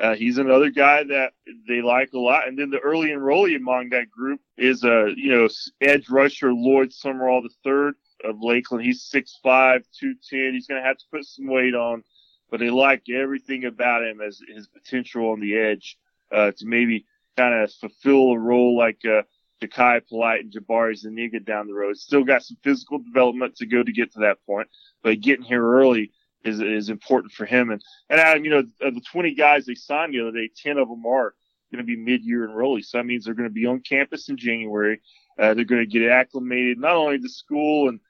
[0.00, 1.32] Uh, he's another guy that
[1.68, 2.48] they like a lot.
[2.48, 5.48] And then the early enrollee among that group is, uh, you know,
[5.82, 8.84] edge rusher Lloyd Summerall the third of Lakeland.
[8.84, 10.54] He's 6'5", 210.
[10.54, 12.02] He's going to have to put some weight on,
[12.50, 15.98] but they like everything about him as his potential on the edge,
[16.32, 17.04] uh, to maybe
[17.36, 19.22] kind of fulfill a role like, uh,
[19.60, 21.98] Jachai Polite and Jabari Zuniga down the road.
[21.98, 24.68] Still got some physical development to go to get to that point,
[25.02, 26.12] but getting here early
[26.44, 27.70] is is important for him.
[27.70, 30.88] And and Adam, you know, the 20 guys they signed the other day, 10 of
[30.88, 31.34] them are
[31.70, 32.86] going to be mid-year enrollees.
[32.86, 35.00] So that means they're going to be on campus in January.
[35.38, 38.00] Uh, they're going to get acclimated not only to school and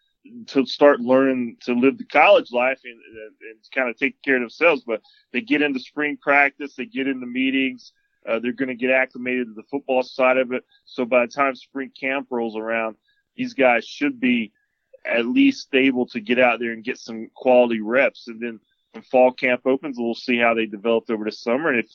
[0.47, 4.37] to start learning to live the college life and, and, and kind of take care
[4.37, 5.01] of themselves, but
[5.33, 7.93] they get into spring practice, they get into meetings.
[8.29, 10.63] Uh, they're going to get acclimated to the football side of it.
[10.85, 12.97] So by the time spring camp rolls around,
[13.35, 14.53] these guys should be
[15.05, 18.29] at least able to get out there and get some quality reps.
[18.29, 18.61] And then
[18.93, 21.71] when fall camp opens, we'll see how they developed over the summer.
[21.71, 21.91] And if,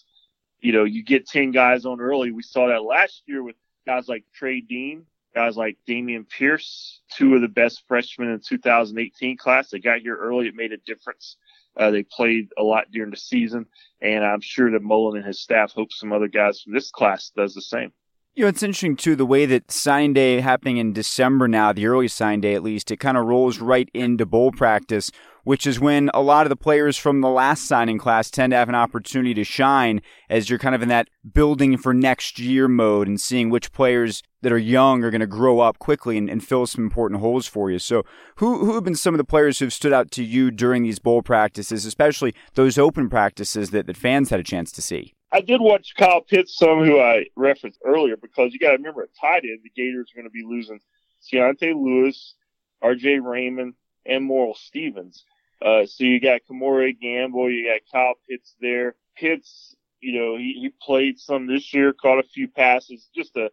[0.59, 4.07] you know, you get 10 guys on early, we saw that last year with guys
[4.07, 9.69] like Trey Dean, guys like Dameon Pierce, two of the best freshmen in 2018 class.
[9.69, 10.47] They got here early.
[10.47, 11.37] It made a difference.
[11.77, 13.65] Uh, they played a lot during the season,
[14.01, 17.31] and I'm sure that Mullen and his staff hope some other guys from this class
[17.35, 17.91] does the same.
[18.37, 21.87] You know, it's interesting too the way that sign day happening in December now, the
[21.87, 25.09] early sign day at least, it kind of rolls right into bowl practice,
[25.45, 28.57] which is when a lot of the players from the last signing class tend to
[28.57, 32.67] have an opportunity to shine as you're kind of in that building for next year
[32.67, 36.29] mode and seeing which players that are young are going to grow up quickly and,
[36.29, 37.79] and fill some important holes for you.
[37.79, 38.03] So,
[38.35, 40.99] who who have been some of the players who've stood out to you during these
[40.99, 45.13] bowl practices, especially those open practices that, that fans had a chance to see?
[45.35, 49.03] I did watch Kyle Pitts, some who I referenced earlier, because you got to remember
[49.03, 50.79] at tight end, the Gators are going to be losing
[51.21, 52.35] C'yontai Lewis,
[52.81, 53.19] R.J.
[53.19, 53.73] Raymond,
[54.05, 55.25] and Moral Stephens.
[55.61, 58.95] Uh, so you got Kemore Gamble, you got Kyle Pitts there.
[59.17, 63.51] Pitts, you know, he, he played some this year, caught a few passes, just a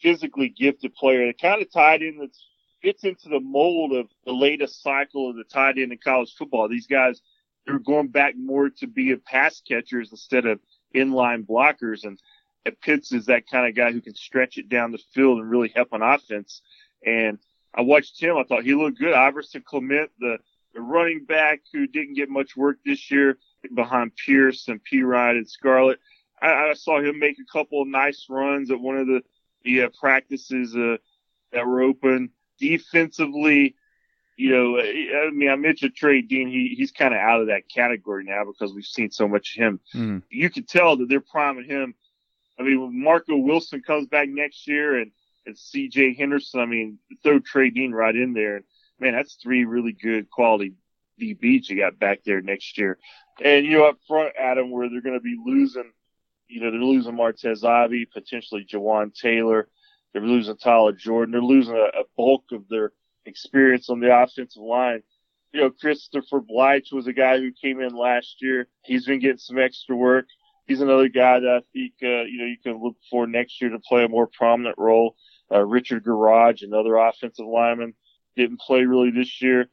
[0.00, 1.26] physically gifted player.
[1.26, 2.30] The kind of tight end that
[2.80, 6.68] fits into the mold of the latest cycle of the tight end in college football.
[6.68, 7.20] These guys,
[7.66, 10.60] they're going back more to being pass catchers instead of
[10.94, 12.04] inline blockers.
[12.04, 12.18] And
[12.80, 15.72] Pitts is that kind of guy who can stretch it down the field and really
[15.74, 16.62] help on offense.
[17.04, 17.38] And
[17.74, 18.36] I watched him.
[18.36, 19.12] I thought he looked good.
[19.12, 20.38] Iverson Clement, the,
[20.72, 23.38] the running back who didn't get much work this year
[23.74, 25.98] behind Pierce and Perine and Scarlett.
[26.40, 29.22] I, I saw him make a couple of nice runs at one of the,
[29.62, 30.96] the uh, practices uh,
[31.52, 32.30] that were open.
[32.58, 33.74] Defensively,
[34.36, 36.48] you know, I mean, I mentioned Trey Dean.
[36.48, 39.62] He he's kind of out of that category now because we've seen so much of
[39.62, 39.80] him.
[39.94, 40.22] Mm.
[40.28, 41.94] You can tell that they're priming him.
[42.58, 45.12] I mean, when Marco Wilson comes back next year and
[45.46, 46.14] and C.J.
[46.14, 48.62] Henderson, I mean, throw Trey Dean right in there.
[48.98, 50.74] Man, that's three really good quality
[51.20, 52.98] DBs you got back there next year.
[53.42, 55.92] And you know, up front, Adam, where they're going to be losing,
[56.48, 59.68] you know, they're losing Martez Ivy, potentially Jawaan Taylor.
[60.12, 61.32] They're losing Tyler Jordan.
[61.32, 62.92] They're losing a, a bulk of their
[63.26, 65.02] experience on the offensive line.
[65.52, 68.68] You know, Christopher Bleich was a guy who came in last year.
[68.82, 70.26] He's been getting some extra work.
[70.66, 73.70] He's another guy that I think, uh, you know, you can look for next year
[73.70, 75.14] to play a more prominent role.
[75.52, 77.94] Uh, Richard Gouraige, another offensive lineman,
[78.34, 79.68] didn't play really this year.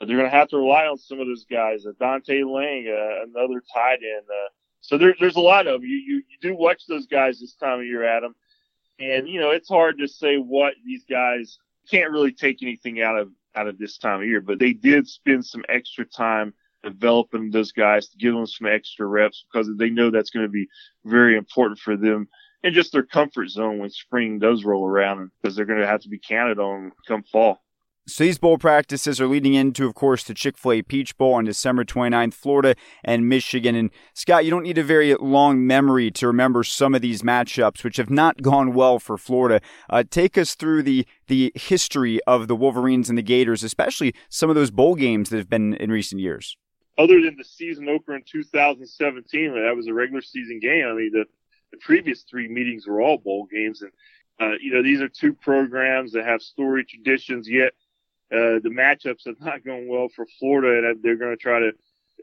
[0.00, 1.86] But they're going to have to rely on some of those guys.
[1.86, 4.26] Uh, Dante Lang, uh, another tight end.
[4.28, 4.48] Uh,
[4.80, 6.16] so there, there's a lot of you, you.
[6.16, 8.34] You do watch those guys this time of year, Adam.
[8.98, 11.58] And, you know, it's hard to say what these guys
[11.90, 15.06] can't really take anything out of out of this time of year, but they did
[15.06, 19.90] spend some extra time developing those guys to give them some extra reps because they
[19.90, 20.66] know that's going to be
[21.04, 22.28] very important for them
[22.64, 26.00] and just their comfort zone when spring does roll around because they're going to have
[26.00, 27.62] to be counted on come fall.
[28.04, 31.34] So these bowl practices are leading into, of course, the Chick fil A Peach Bowl
[31.34, 33.76] on December 29th, Florida and Michigan.
[33.76, 37.84] And Scott, you don't need a very long memory to remember some of these matchups,
[37.84, 39.60] which have not gone well for Florida.
[39.88, 44.50] Uh, take us through the, the history of the Wolverines and the Gators, especially some
[44.50, 46.56] of those bowl games that have been in recent years.
[46.98, 50.86] Other than the season opener in 2017, that was a regular season game.
[50.88, 51.24] I mean, the,
[51.70, 53.80] the previous three meetings were all bowl games.
[53.80, 53.92] And,
[54.40, 57.72] uh, you know, these are two programs that have story traditions, yet
[58.32, 61.72] uh, the matchups have not gone well for Florida, and they're going to try to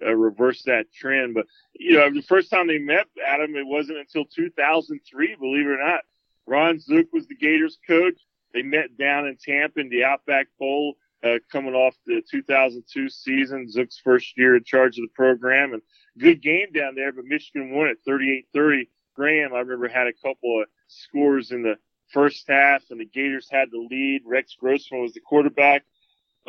[0.05, 1.33] uh, reverse that trend.
[1.33, 5.69] But you know, the first time they met Adam, it wasn't until 2003, believe it
[5.69, 6.01] or not.
[6.47, 8.19] Ron Zook was the Gators coach.
[8.53, 13.69] They met down in Tampa in the Outback Bowl, uh, coming off the 2002 season.
[13.69, 15.81] Zook's first year in charge of the program, and
[16.17, 17.11] good game down there.
[17.11, 18.87] But Michigan won it 38-30.
[19.15, 21.75] Graham, I remember, had a couple of scores in the
[22.11, 24.23] first half, and the Gators had the lead.
[24.25, 25.83] Rex Grossman was the quarterback,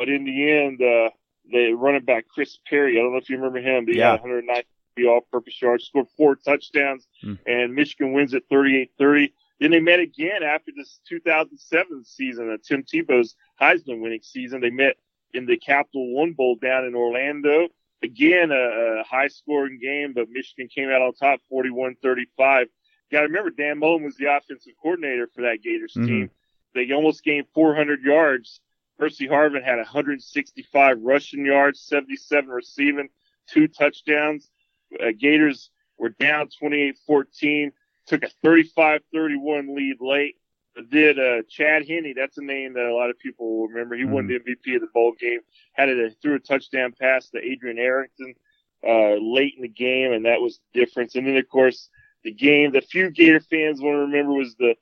[0.01, 1.11] but in the end, uh,
[1.51, 2.97] the running back Chris Perry.
[2.97, 4.13] I don't know if you remember him, but he yeah.
[4.13, 4.65] had 190
[5.07, 7.37] all-purpose yards, scored four touchdowns, mm.
[7.45, 9.31] and Michigan wins at 38-30.
[9.59, 14.59] Then they met again after this 2007 season, uh, Tim Tebow's Heisman winning season.
[14.59, 14.97] They met
[15.35, 17.67] in the Capital One Bowl down in Orlando.
[18.01, 22.25] Again, a, a high scoring game, but Michigan came out on top 41-35.
[22.41, 22.65] Got
[23.11, 26.07] to remember, Dan Mullen was the offensive coordinator for that Gators mm-hmm.
[26.07, 26.31] team.
[26.73, 28.61] They almost gained 400 yards
[29.01, 33.09] Percy Harvin had 165 rushing yards, 77 receiving,
[33.47, 34.47] two touchdowns.
[34.93, 37.71] Uh, Gators were down 28-14,
[38.05, 40.35] took a 35-31 lead late.
[40.91, 42.13] Did uh, Chad Henne?
[42.15, 43.95] That's a name that a lot of people will remember.
[43.95, 44.13] He mm-hmm.
[44.13, 45.39] won the MVP of the bowl game.
[45.73, 48.35] Had it threw a touchdown pass to Adrian Arrington
[48.87, 51.15] uh, late in the game, and that was the difference.
[51.15, 51.89] And then of course
[52.23, 54.75] the game, the few Gator fans want to remember was the,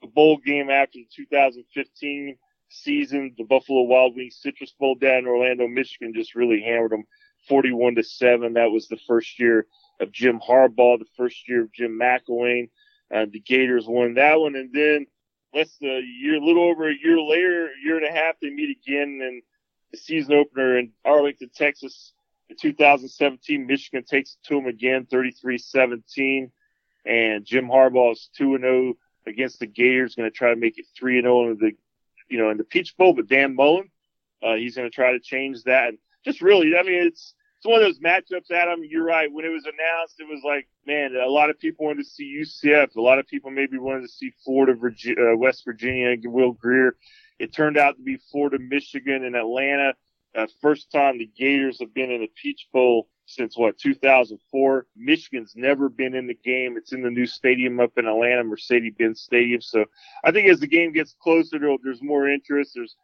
[0.00, 2.38] the bowl game after the 2015
[2.82, 3.34] season.
[3.36, 7.04] The Buffalo Wild Wings Citrus Bowl down in Orlando, Michigan just really hammered them
[7.48, 8.54] 41 to 7.
[8.54, 9.66] That was the first year
[10.00, 12.68] of Jim Harbaugh, the first year of Jim McElwain.
[13.14, 14.56] Uh, the Gators won that one.
[14.56, 15.06] And then
[15.54, 18.50] less a year, a little over a year later, a year and a half, they
[18.50, 19.42] meet again in
[19.92, 22.12] the season opener in Arlington, Texas.
[22.48, 26.50] In 2017, Michigan takes it to them again, 33-17.
[27.04, 28.94] And Jim Harbaugh is two and zero
[29.26, 31.72] against the Gators, going to try to make it three and zero in the
[32.28, 33.90] you know, in the Peach Bowl, but Dan Mullen,
[34.42, 35.88] uh, he's going to try to change that.
[35.88, 38.82] And just really, I mean, it's, it's one of those matchups, Adam.
[38.84, 39.32] You're right.
[39.32, 42.42] When it was announced, it was like, man, a lot of people wanted to see
[42.42, 42.96] UCF.
[42.96, 46.96] A lot of people maybe wanted to see Florida, Virginia, uh, West Virginia, Will Grier.
[47.38, 49.94] It turned out to be Florida, Michigan, and Atlanta.
[50.36, 54.86] Uh, first time the Gators have been in the Peach Bowl since what 2004.
[54.96, 56.76] Michigan's never been in the game.
[56.76, 59.60] It's in the new stadium up in Atlanta, Mercedes-Benz Stadium.
[59.60, 59.84] So
[60.24, 62.72] I think as the game gets closer, there's more interest.
[62.74, 62.96] There's,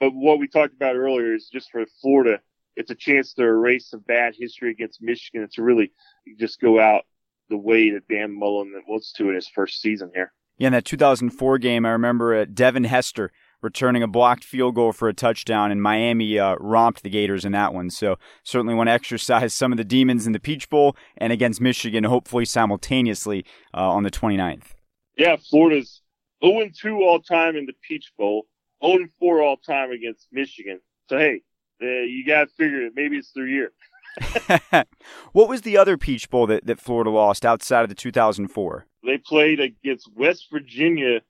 [0.00, 2.40] but what we talked about earlier is just for Florida,
[2.74, 5.92] it's a chance to erase some bad history against Michigan to really
[6.38, 7.04] just go out
[7.48, 10.32] the way that Dan Mullen wants to in his first season here.
[10.58, 13.30] Yeah, in that 2004 game, I remember uh, Devin Hester
[13.62, 17.52] returning a blocked field goal for a touchdown, and Miami uh, romped the Gators in
[17.52, 17.90] that one.
[17.90, 21.60] So certainly want to exercise some of the demons in the Peach Bowl and against
[21.60, 24.74] Michigan, hopefully simultaneously uh, on the 29th.
[25.16, 26.02] Yeah, Florida's
[26.44, 28.46] 0 2 all time in the Peach Bowl,
[28.84, 30.80] 0 4 all time against Michigan.
[31.08, 31.40] So hey,
[31.82, 32.92] uh, you got to figure it.
[32.94, 33.72] Maybe it's their year.
[35.32, 38.86] what was the other Peach Bowl that, that Florida lost outside of the 2004?
[39.04, 41.20] They played against West Virginia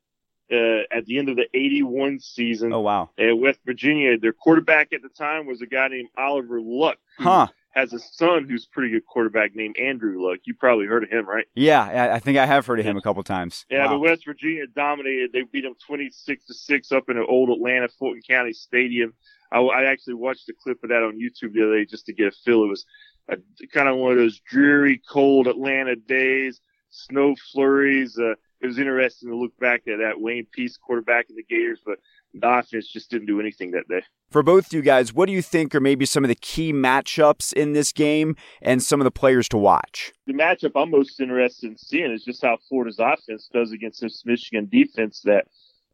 [0.52, 2.72] uh, at the end of the 81 season.
[2.72, 3.10] Oh, wow.
[3.18, 4.18] At West Virginia.
[4.18, 6.98] Their quarterback at the time was a guy named Oliver Luck.
[7.18, 7.48] Huh.
[7.70, 10.40] Has a son who's a pretty good quarterback named Andrew Luck.
[10.44, 11.44] You probably heard of him, right?
[11.54, 13.66] Yeah, I think I have heard of him a couple times.
[13.68, 13.92] Yeah, wow.
[13.92, 15.32] but West Virginia dominated.
[15.32, 19.12] They beat them 26 to 6 up in an old Atlanta Fulton County Stadium.
[19.52, 22.14] I, I actually watched a clip of that on YouTube the other day just to
[22.14, 22.64] get a feel.
[22.64, 22.86] It was
[23.28, 23.36] a,
[23.72, 28.18] kind of one of those dreary, cold Atlanta days, snow flurries.
[28.18, 31.80] Uh, it was interesting to look back at that Wayne Peace quarterback in the Gators,
[31.84, 31.98] but
[32.32, 34.02] the offense just didn't do anything that day.
[34.30, 36.72] For both of you guys, what do you think are maybe some of the key
[36.72, 40.12] matchups in this game and some of the players to watch?
[40.26, 44.22] The matchup I'm most interested in seeing is just how Florida's offense does against this
[44.24, 45.46] Michigan defense that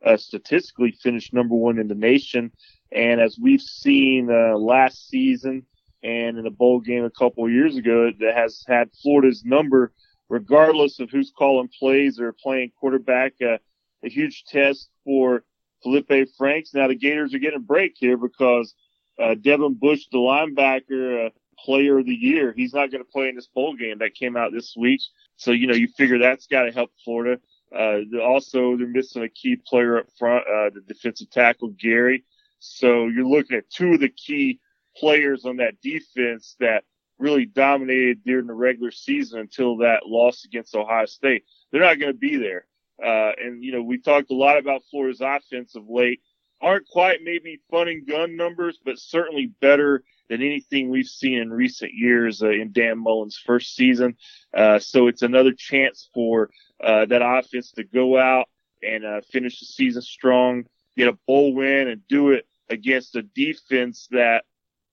[0.04, 2.52] uh, statistically finished number one in the nation.
[2.90, 5.64] And as we've seen uh, last season
[6.02, 9.92] and in a bowl game a couple of years ago, that has had Florida's number
[10.32, 13.34] regardless of who's calling plays or playing quarterback.
[13.42, 13.58] Uh,
[14.02, 15.44] a huge test for
[15.82, 16.72] Felipe Franks.
[16.72, 18.74] Now the Gators are getting a break here because
[19.22, 23.28] uh, Devin Bush, the linebacker, uh, player of the year, he's not going to play
[23.28, 25.02] in this bowl game that came out this week.
[25.36, 27.38] So, you know, you figure that's got to help Florida.
[27.70, 32.24] Uh, also, they're missing a key player up front, uh, the defensive tackle, Gary.
[32.58, 34.60] So you're looking at two of the key
[34.96, 36.84] players on that defense that
[37.22, 41.44] really dominated during the regular season until that loss against Ohio State.
[41.70, 42.66] They're not going to be there.
[43.02, 46.20] Uh, and, you know, we talked a lot about Florida's offense of late.
[46.60, 51.52] Aren't quite maybe fun and gun numbers, but certainly better than anything we've seen in
[51.52, 54.16] recent years uh, in Dan Mullen's first season.
[54.56, 56.50] Uh, so it's another chance for
[56.82, 58.48] uh, that offense to go out
[58.82, 60.64] and uh, finish the season strong,
[60.96, 64.44] get a bowl win, and do it against a defense that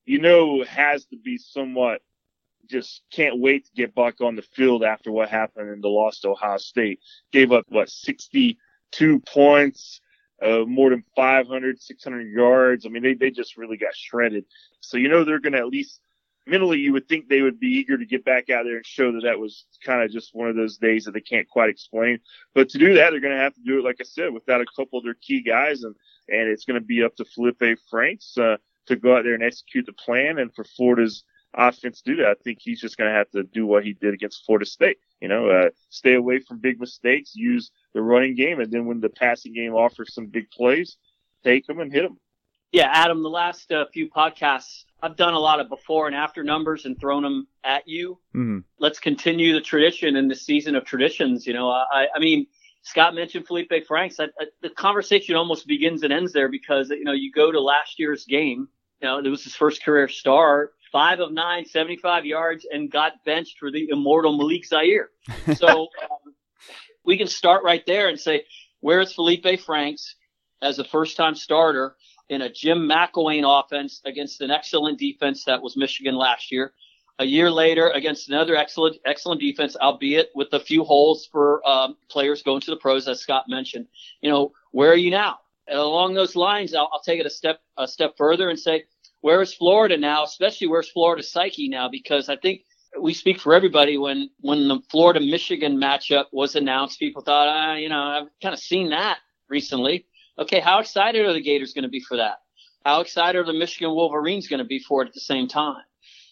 [0.05, 2.01] you know has to be somewhat
[2.69, 6.19] just can't wait to get back on the field after what happened in the loss
[6.21, 6.99] to Ohio State.
[7.31, 10.01] Gave up what 62 points,
[10.41, 12.85] uh, more than 500, 600 yards.
[12.85, 14.45] I mean, they they just really got shredded.
[14.79, 15.99] So you know they're going to at least
[16.49, 19.11] mentally you would think they would be eager to get back out there and show
[19.11, 22.19] that that was kind of just one of those days that they can't quite explain.
[22.53, 24.61] But to do that, they're going to have to do it, like I said, without
[24.61, 25.95] a couple of their key guys, and
[26.27, 28.57] and it's going to be up to Felipe Franks uh,
[28.87, 32.27] to go out there and execute the plan, and for Florida's offense do that.
[32.27, 34.97] I think he's just going to have to do what he did against Florida State.
[35.19, 39.01] You know, uh, stay away from big mistakes, use the running game, and then when
[39.01, 40.97] the passing game offers some big plays,
[41.43, 42.19] take them and hit them.
[42.71, 46.43] Yeah, Adam, the last uh, few podcasts, I've done a lot of before and after
[46.43, 48.19] numbers and thrown them at you.
[48.35, 48.59] Mm-hmm.
[48.77, 51.47] Let's continue the tradition in the season of traditions.
[51.47, 52.45] You know, I, I mean,
[52.83, 54.19] Scott mentioned Felipe Franks.
[54.19, 57.59] I, I, the conversation almost begins and ends there because, you know, you go to
[57.59, 58.67] last year's game.
[59.01, 63.23] You know, it was his first career start five of nine, 75 yards, and got
[63.25, 65.09] benched for the immortal Malik Zaire.
[65.55, 65.67] So
[66.01, 66.33] um,
[67.03, 68.45] we can start right there and say,
[68.81, 70.15] where's Felipe Franks
[70.61, 71.95] as a first time starter
[72.29, 76.73] in a Jim McElwain offense against an excellent defense that was Michigan last year?
[77.17, 81.97] A year later, against another excellent, excellent defense, albeit with a few holes for um,
[82.09, 83.87] players going to the pros, as Scott mentioned.
[84.21, 85.39] You know, where are you now?
[85.67, 88.85] And along those lines, I'll, I'll take it a step a step further and say,
[89.21, 91.89] where's Florida now, especially where's Florida's psyche now?
[91.89, 92.61] Because I think
[92.99, 97.75] we speak for everybody when when the Florida Michigan matchup was announced, people thought, ah,
[97.75, 100.05] you know, I've kind of seen that recently.
[100.37, 102.37] Okay, how excited are the Gators going to be for that?
[102.85, 105.83] How excited are the Michigan Wolverines going to be for it at the same time?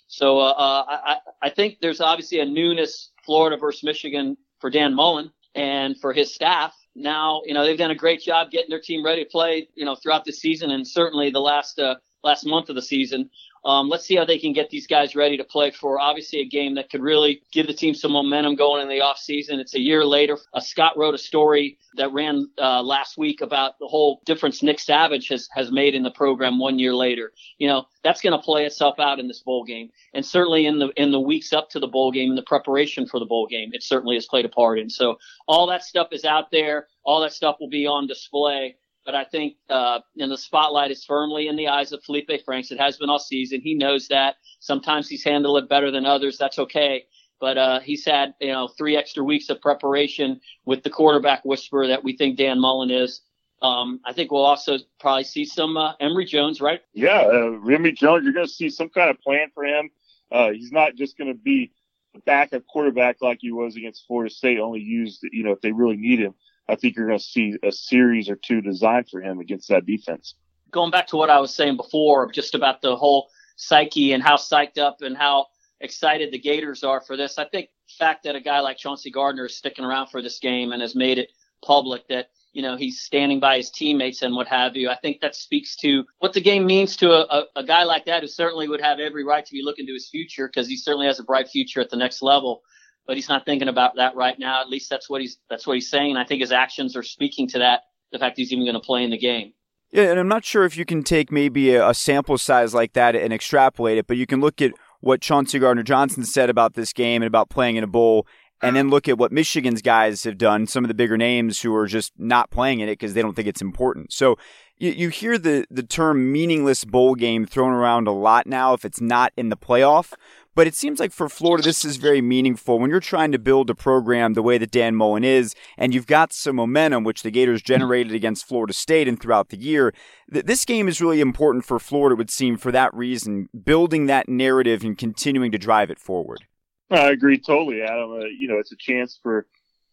[0.07, 4.93] So uh, uh, I, I think there's obviously a newness Florida versus Michigan for Dan
[4.93, 6.73] Mullen and for his staff.
[6.95, 9.83] Now, you know, they've done a great job getting their team ready to play, you
[9.83, 13.29] know, throughout the season and certainly the last uh, last month of the season.
[13.65, 16.45] Um, let's see how they can get these guys ready to play for obviously a
[16.45, 19.59] game that could really give the team some momentum going in the off season.
[19.59, 20.37] It's a year later.
[20.53, 24.79] Uh, Scott wrote a story that ran uh, last week about the whole difference Nick
[24.79, 27.33] Savage has has made in the program one year later.
[27.57, 30.79] You know that's going to play itself out in this bowl game, and certainly in
[30.79, 33.47] the in the weeks up to the bowl game, in the preparation for the bowl
[33.47, 34.89] game, it certainly has played a part in.
[34.89, 36.87] So all that stuff is out there.
[37.03, 38.75] All that stuff will be on display
[39.07, 42.71] but I think uh, and the spotlight is firmly in the eyes of Felipe Franks.
[42.71, 43.61] It has been all season.
[43.61, 44.35] He knows that.
[44.59, 46.37] Sometimes he's handled it better than others.
[46.37, 47.05] That's okay.
[47.39, 51.87] But uh, he's had you know three extra weeks of preparation with the quarterback whisperer
[51.87, 53.21] that we think Dan Mullen is.
[53.61, 56.81] Um, I think we'll also probably see some uh, Emory Jones, right?
[56.93, 58.25] Yeah, uh, Emory Jones.
[58.25, 59.89] You're going to see some kind of plan for him.
[60.29, 61.71] Uh, he's not just going to be
[62.13, 65.71] a backup quarterback like he was against Florida State, only used you know if they
[65.71, 66.33] really need him.
[66.69, 69.85] I think you're going to see a series or two designed for him against that
[69.85, 70.35] defense.
[70.71, 74.35] Going back to what I was saying before, just about the whole psyche and how
[74.35, 75.47] psyched up and how
[75.79, 77.37] excited the Gators are for this.
[77.37, 80.39] I think the fact that a guy like Chauncey Gardner is sticking around for this
[80.39, 81.31] game and has made it
[81.63, 84.89] public that you know he's standing by his teammates and what have you.
[84.89, 88.05] I think that speaks to what the game means to a, a, a guy like
[88.05, 90.75] that who certainly would have every right to be looking to his future because he
[90.75, 92.63] certainly has a bright future at the next level
[93.07, 94.61] but he's not thinking about that right now.
[94.61, 96.11] At least that's what he's that's what he's saying.
[96.11, 97.83] And I think his actions are speaking to that.
[98.11, 99.53] The fact he's even going to play in the game.
[99.91, 102.93] Yeah, and I'm not sure if you can take maybe a, a sample size like
[102.93, 106.73] that and extrapolate it, but you can look at what Chauncey Gardner Johnson said about
[106.73, 108.27] this game and about playing in a bowl,
[108.61, 111.73] and then look at what Michigan's guys have done, some of the bigger names who
[111.75, 114.11] are just not playing in it because they don't think it's important.
[114.11, 114.37] So
[114.77, 118.83] you, you hear the, the term meaningless bowl game thrown around a lot now if
[118.83, 120.13] it's not in the playoff.
[120.57, 123.69] But it seems like for Florida, this is very meaningful when you're trying to build
[123.69, 127.29] a program the way that Dan Mullen is, and you've got some momentum, which the
[127.29, 129.93] Gators generated against Florida State and throughout the year.
[130.27, 134.27] This game is really important for Florida, it would seem, for that reason, building that
[134.27, 136.45] narrative and continuing to drive it forward.
[136.89, 138.13] I agree totally, Adam.
[138.13, 139.45] Uh, you know, it's a chance for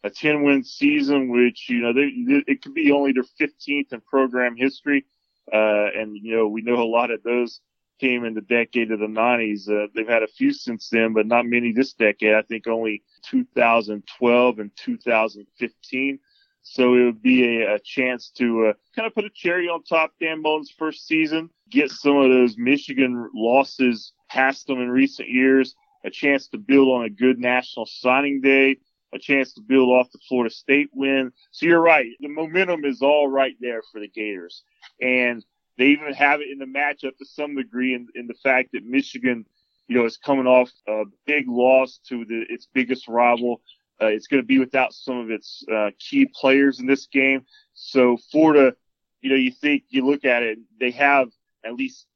[0.03, 2.09] a 10 win season, which, you know, they,
[2.51, 5.05] it could be only their 15th in program history.
[5.53, 7.61] Uh, and, you know, we know a lot of those
[8.01, 9.69] came in the decade of the 90s.
[9.69, 12.35] Uh, they've had a few since then, but not many this decade.
[12.35, 16.19] I think only 2012 and 2015.
[16.63, 19.85] So it would be a, a chance to uh, kind of put a cherry on
[19.85, 25.29] top Dan Mullen's first season, get some of those Michigan losses past them in recent
[25.29, 25.75] years,
[26.05, 28.79] a chance to build on a good national signing day,
[29.13, 31.33] a chance to build off the Florida State win.
[31.53, 32.07] So you're right.
[32.21, 34.65] The momentum is all right there for the Gators.
[35.01, 35.45] And
[35.79, 38.85] they even have it in the matchup to some degree in, in the fact that
[38.85, 39.45] Michigan,
[39.89, 43.61] you know, is coming off a big loss to the, its biggest rival.
[44.01, 47.45] Uh, it's going to be without some of its uh, key players in this game.
[47.75, 48.75] So Florida,
[49.21, 51.29] you know, you think you look at it, they have
[51.65, 52.07] at least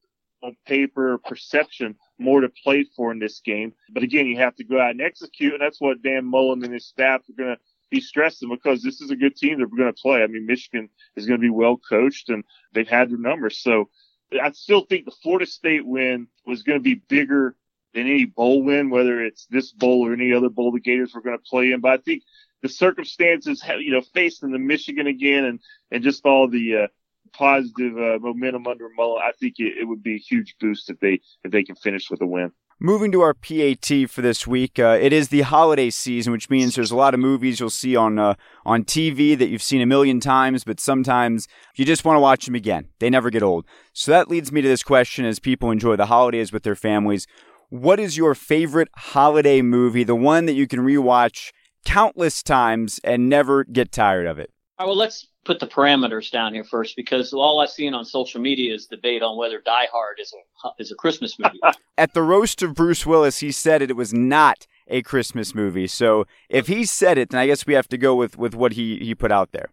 [0.43, 3.73] on paper perception more to play for in this game.
[3.91, 6.73] But again, you have to go out and execute, and that's what Dan Mullen and
[6.73, 9.93] his staff are going to be stressing because this is a good team they're going
[9.93, 10.23] to play.
[10.23, 13.59] I mean, Michigan is going to be well coached, and they've had their numbers.
[13.59, 13.89] So
[14.33, 17.57] I still think the Florida State win was going to be bigger
[17.95, 21.23] than any bowl win, whether it's this bowl or any other bowl the Gators were
[21.23, 21.81] going to play in.
[21.81, 22.23] But I think
[22.63, 25.61] the circumstances, you know, facing the Michigan again and,
[25.91, 26.87] and just all the, uh,
[27.33, 30.99] positive uh, momentum under Mullen, I think it, it, would be a huge boost if
[31.01, 32.53] they if they can finish with a win.
[32.81, 36.77] Moving to our PAT for this week, uh, it is the holiday season, which means
[36.77, 39.87] there's a lot of movies you'll see on uh, on TV that you've seen a
[39.87, 42.87] million times, but sometimes you just want to watch them again.
[43.01, 43.67] They never get old.
[43.93, 47.27] So that leads me to this question: As people enjoy the holidays with their families,
[47.69, 50.05] what is your favorite holiday movie?
[50.05, 51.51] The one that you can rewatch
[51.85, 54.53] countless times and never get tired of it.
[54.79, 58.05] All right, well, let's put the parameters down here first because all I've seen on
[58.05, 61.59] social media is debate on whether Die Hard is a is a Christmas movie.
[61.97, 65.87] At the roast of Bruce Willis, he said it, it was not a Christmas movie.
[65.87, 68.73] So if he said it, then I guess we have to go with, with what
[68.73, 69.71] he, he put out there.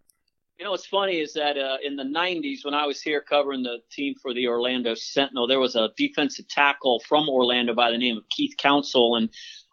[0.58, 3.62] You know what's funny is that uh, in the 90s, when I was here covering
[3.62, 7.98] the team for the Orlando Sentinel, there was a defensive tackle from Orlando by the
[7.98, 9.30] name of Keith Council, and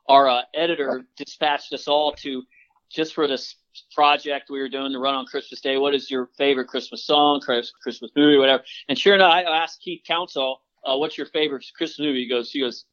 [0.09, 2.42] our uh, editor dispatched us all to
[2.90, 3.55] just for this
[3.94, 5.76] project we were doing to run on Christmas Day.
[5.76, 8.64] What is your favorite Christmas song, Christmas movie, whatever?
[8.88, 12.50] And sure enough, I asked Keith Council, uh, "What's your favorite Christmas movie?" He goes,
[12.50, 12.84] "He goes,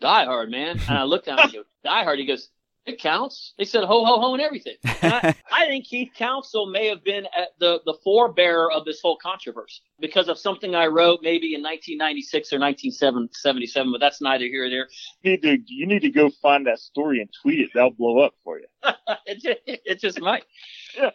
[0.00, 2.50] Die Hard, man." And I looked at him and go, "Die Hard." He goes,
[2.86, 3.52] it counts.
[3.58, 4.76] They said ho ho ho and everything.
[5.02, 7.26] And I, I, think Keith Council may have been
[7.58, 12.52] the the forebearer of this whole controversy because of something I wrote maybe in 1996
[12.52, 14.88] or 1977, but that's neither here nor there.
[15.22, 17.70] You need to you need to go find that story and tweet it.
[17.74, 18.66] That'll blow up for you.
[19.26, 20.44] it, just, it just might.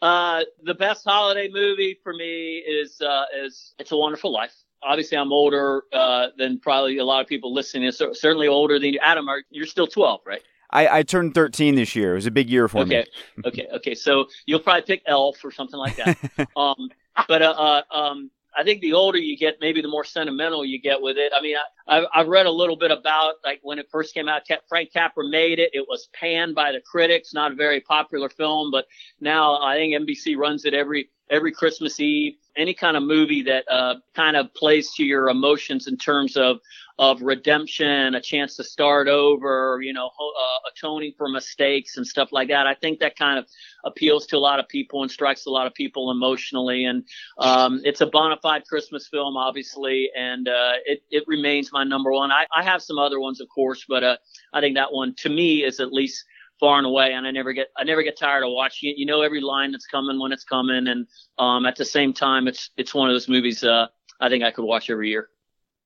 [0.04, 4.54] Uh, the best holiday movie for me is uh, is It's a Wonderful Life
[4.84, 7.92] obviously I'm older uh, than probably a lot of people listening.
[7.92, 9.00] So certainly older than you.
[9.04, 10.42] Adam, are, you're still 12, right?
[10.72, 12.14] I, I turned 13 this year.
[12.14, 12.90] It was a big year for okay.
[12.90, 13.46] me.
[13.46, 13.64] Okay.
[13.64, 13.68] Okay.
[13.76, 13.96] Okay.
[13.96, 16.18] So you'll probably pick Elf or something like that.
[16.56, 16.90] um,
[17.28, 17.52] but, uh,
[17.92, 21.18] uh, um, I think the older you get, maybe the more sentimental you get with
[21.18, 21.32] it.
[21.36, 21.56] I mean,
[21.88, 24.44] I, I've read a little bit about like when it first came out.
[24.70, 25.72] Frank Capra made it.
[25.74, 27.34] It was panned by the critics.
[27.34, 28.86] Not a very popular film, but
[29.20, 32.34] now I think NBC runs it every every Christmas Eve.
[32.58, 36.58] Any kind of movie that uh, kind of plays to your emotions in terms of
[37.02, 42.30] of redemption, a chance to start over, you know, uh, atoning for mistakes and stuff
[42.32, 42.68] like that.
[42.68, 43.48] I think that kind of
[43.86, 46.86] appeals to a lot of people and strikes a lot of people emotionally.
[46.86, 47.04] And
[47.40, 52.12] um, it's a bona fide Christmas film, obviously, and uh, it it remains my number
[52.12, 52.32] one.
[52.32, 54.18] I, I have some other ones, of course, but uh,
[54.54, 56.24] I think that one to me is at least
[56.60, 58.98] far and away, and I never get I never get tired of watching it.
[58.98, 61.08] You know every line that's coming when it's coming, and
[61.38, 63.88] um, at the same time, it's it's one of those movies uh,
[64.22, 65.30] I think I could watch every year.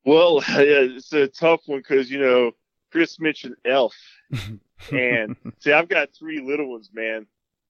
[0.04, 2.52] Well, yeah, it's a tough one because you know
[2.92, 3.96] Chris mentioned Elf,
[4.92, 7.26] and see, I've got three little ones, man.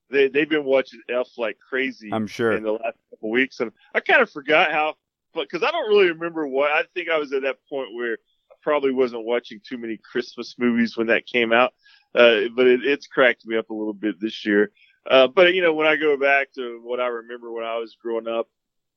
[0.09, 2.09] They they've been watching Elf like crazy.
[2.11, 4.95] I'm sure in the last couple weeks, and I kind of forgot how,
[5.35, 8.13] but because I don't really remember what I think I was at that point where
[8.51, 11.73] I probably wasn't watching too many Christmas movies when that came out.
[12.15, 14.71] Uh, but it, it's cracked me up a little bit this year.
[15.07, 17.95] Uh, but you know, when I go back to what I remember when I was
[18.01, 18.47] growing up,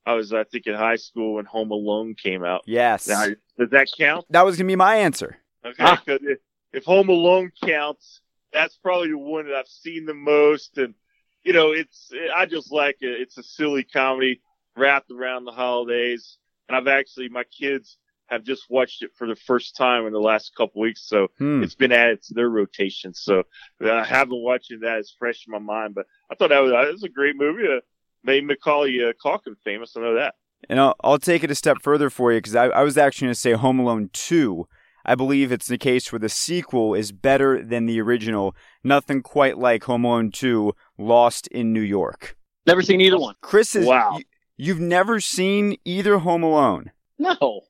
[0.05, 2.63] I was, I think, in high school when Home Alone came out.
[2.65, 3.07] Yes.
[3.07, 3.27] Now,
[3.59, 4.25] does that count?
[4.29, 5.37] That was gonna be my answer.
[5.63, 6.39] Okay, if,
[6.71, 8.21] if Home Alone counts,
[8.53, 10.95] that's probably the one that I've seen the most, and
[11.43, 13.21] you know, it's I just like it.
[13.21, 14.41] It's a silly comedy
[14.79, 19.35] wrapped around the holidays, and I've actually my kids have just watched it for the
[19.35, 21.63] first time in the last couple weeks, so hmm.
[21.63, 23.13] it's been added to their rotation.
[23.13, 23.43] So
[23.83, 24.81] I haven't watched that.
[24.81, 27.35] that is fresh in my mind, but I thought that was, that was a great
[27.35, 27.63] movie.
[27.63, 27.79] Uh,
[28.23, 29.95] made Macaulay uh, Culkin famous.
[29.95, 30.35] I know that.
[30.69, 33.27] And I'll, I'll take it a step further for you because I, I was actually
[33.27, 34.67] going to say Home Alone 2.
[35.05, 38.55] I believe it's the case where the sequel is better than the original.
[38.83, 42.35] Nothing quite like Home Alone 2 Lost in New York.
[42.65, 43.35] Never seen either one.
[43.41, 43.85] Chris is.
[43.85, 44.19] Wow.
[44.59, 46.91] You, you've never seen either Home Alone?
[47.17, 47.61] No.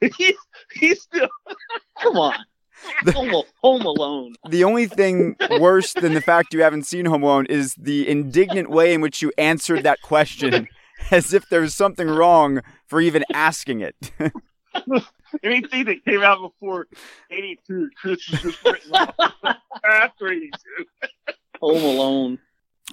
[0.16, 0.34] he's,
[0.72, 1.28] he's still.
[2.02, 2.34] Come on.
[3.08, 4.34] Home, Home Alone.
[4.48, 8.70] The only thing worse than the fact you haven't seen Home Alone is the indignant
[8.70, 10.68] way in which you answered that question,
[11.10, 13.96] as if there was something wrong for even asking it.
[15.42, 16.86] Anything that came out before
[17.30, 20.50] '82, Christmas was written off after '82.
[21.60, 22.38] Home Alone.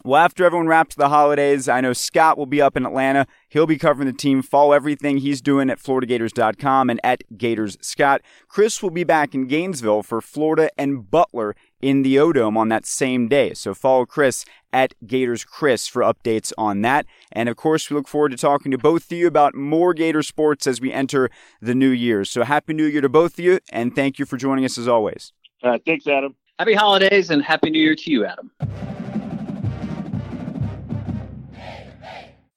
[0.06, 3.26] Well, after everyone wraps the holidays, I know Scott will be up in Atlanta.
[3.50, 4.44] He'll be covering the team.
[4.44, 8.22] Follow everything he's doing at FloridaGators.com and at Gators Scott.
[8.48, 12.70] Chris will be back in Gainesville for Florida and Butler in the O Dome on
[12.70, 13.56] that same day.
[13.56, 17.08] So follow Chris at Gators Chris for updates on that.
[17.32, 20.22] And of course, we look forward to talking to both of you about more Gator
[20.22, 21.32] sports as we enter
[21.62, 22.26] the new year.
[22.26, 24.88] So happy new year to both of you, and thank you for joining us as
[24.88, 25.34] always.
[25.64, 26.36] Uh, thanks, Adam.
[26.60, 28.52] Happy holidays and happy new year to you, Adam.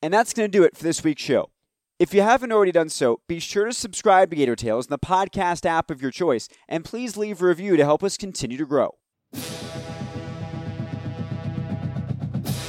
[0.01, 1.51] And that's going to do it for this week's show.
[1.99, 4.99] If you haven't already done so, be sure to subscribe to Gator Tales in the
[4.99, 8.67] podcast app of your choice, and please leave a review to help us continue to
[8.67, 8.95] grow.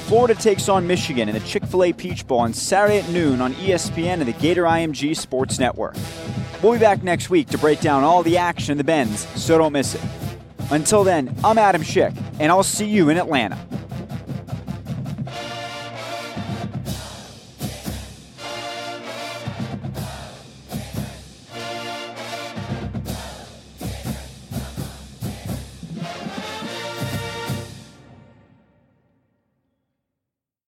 [0.08, 3.42] Florida takes on Michigan in the Chick fil A Peach Bowl on Saturday at noon
[3.42, 5.96] on ESPN and the Gator IMG Sports Network.
[6.64, 9.60] We'll be back next week to break down all the action in the bends, so
[9.60, 10.02] don't miss it.
[10.72, 13.64] Until then, I'm Adam Schick, and I'll see you in Atlanta.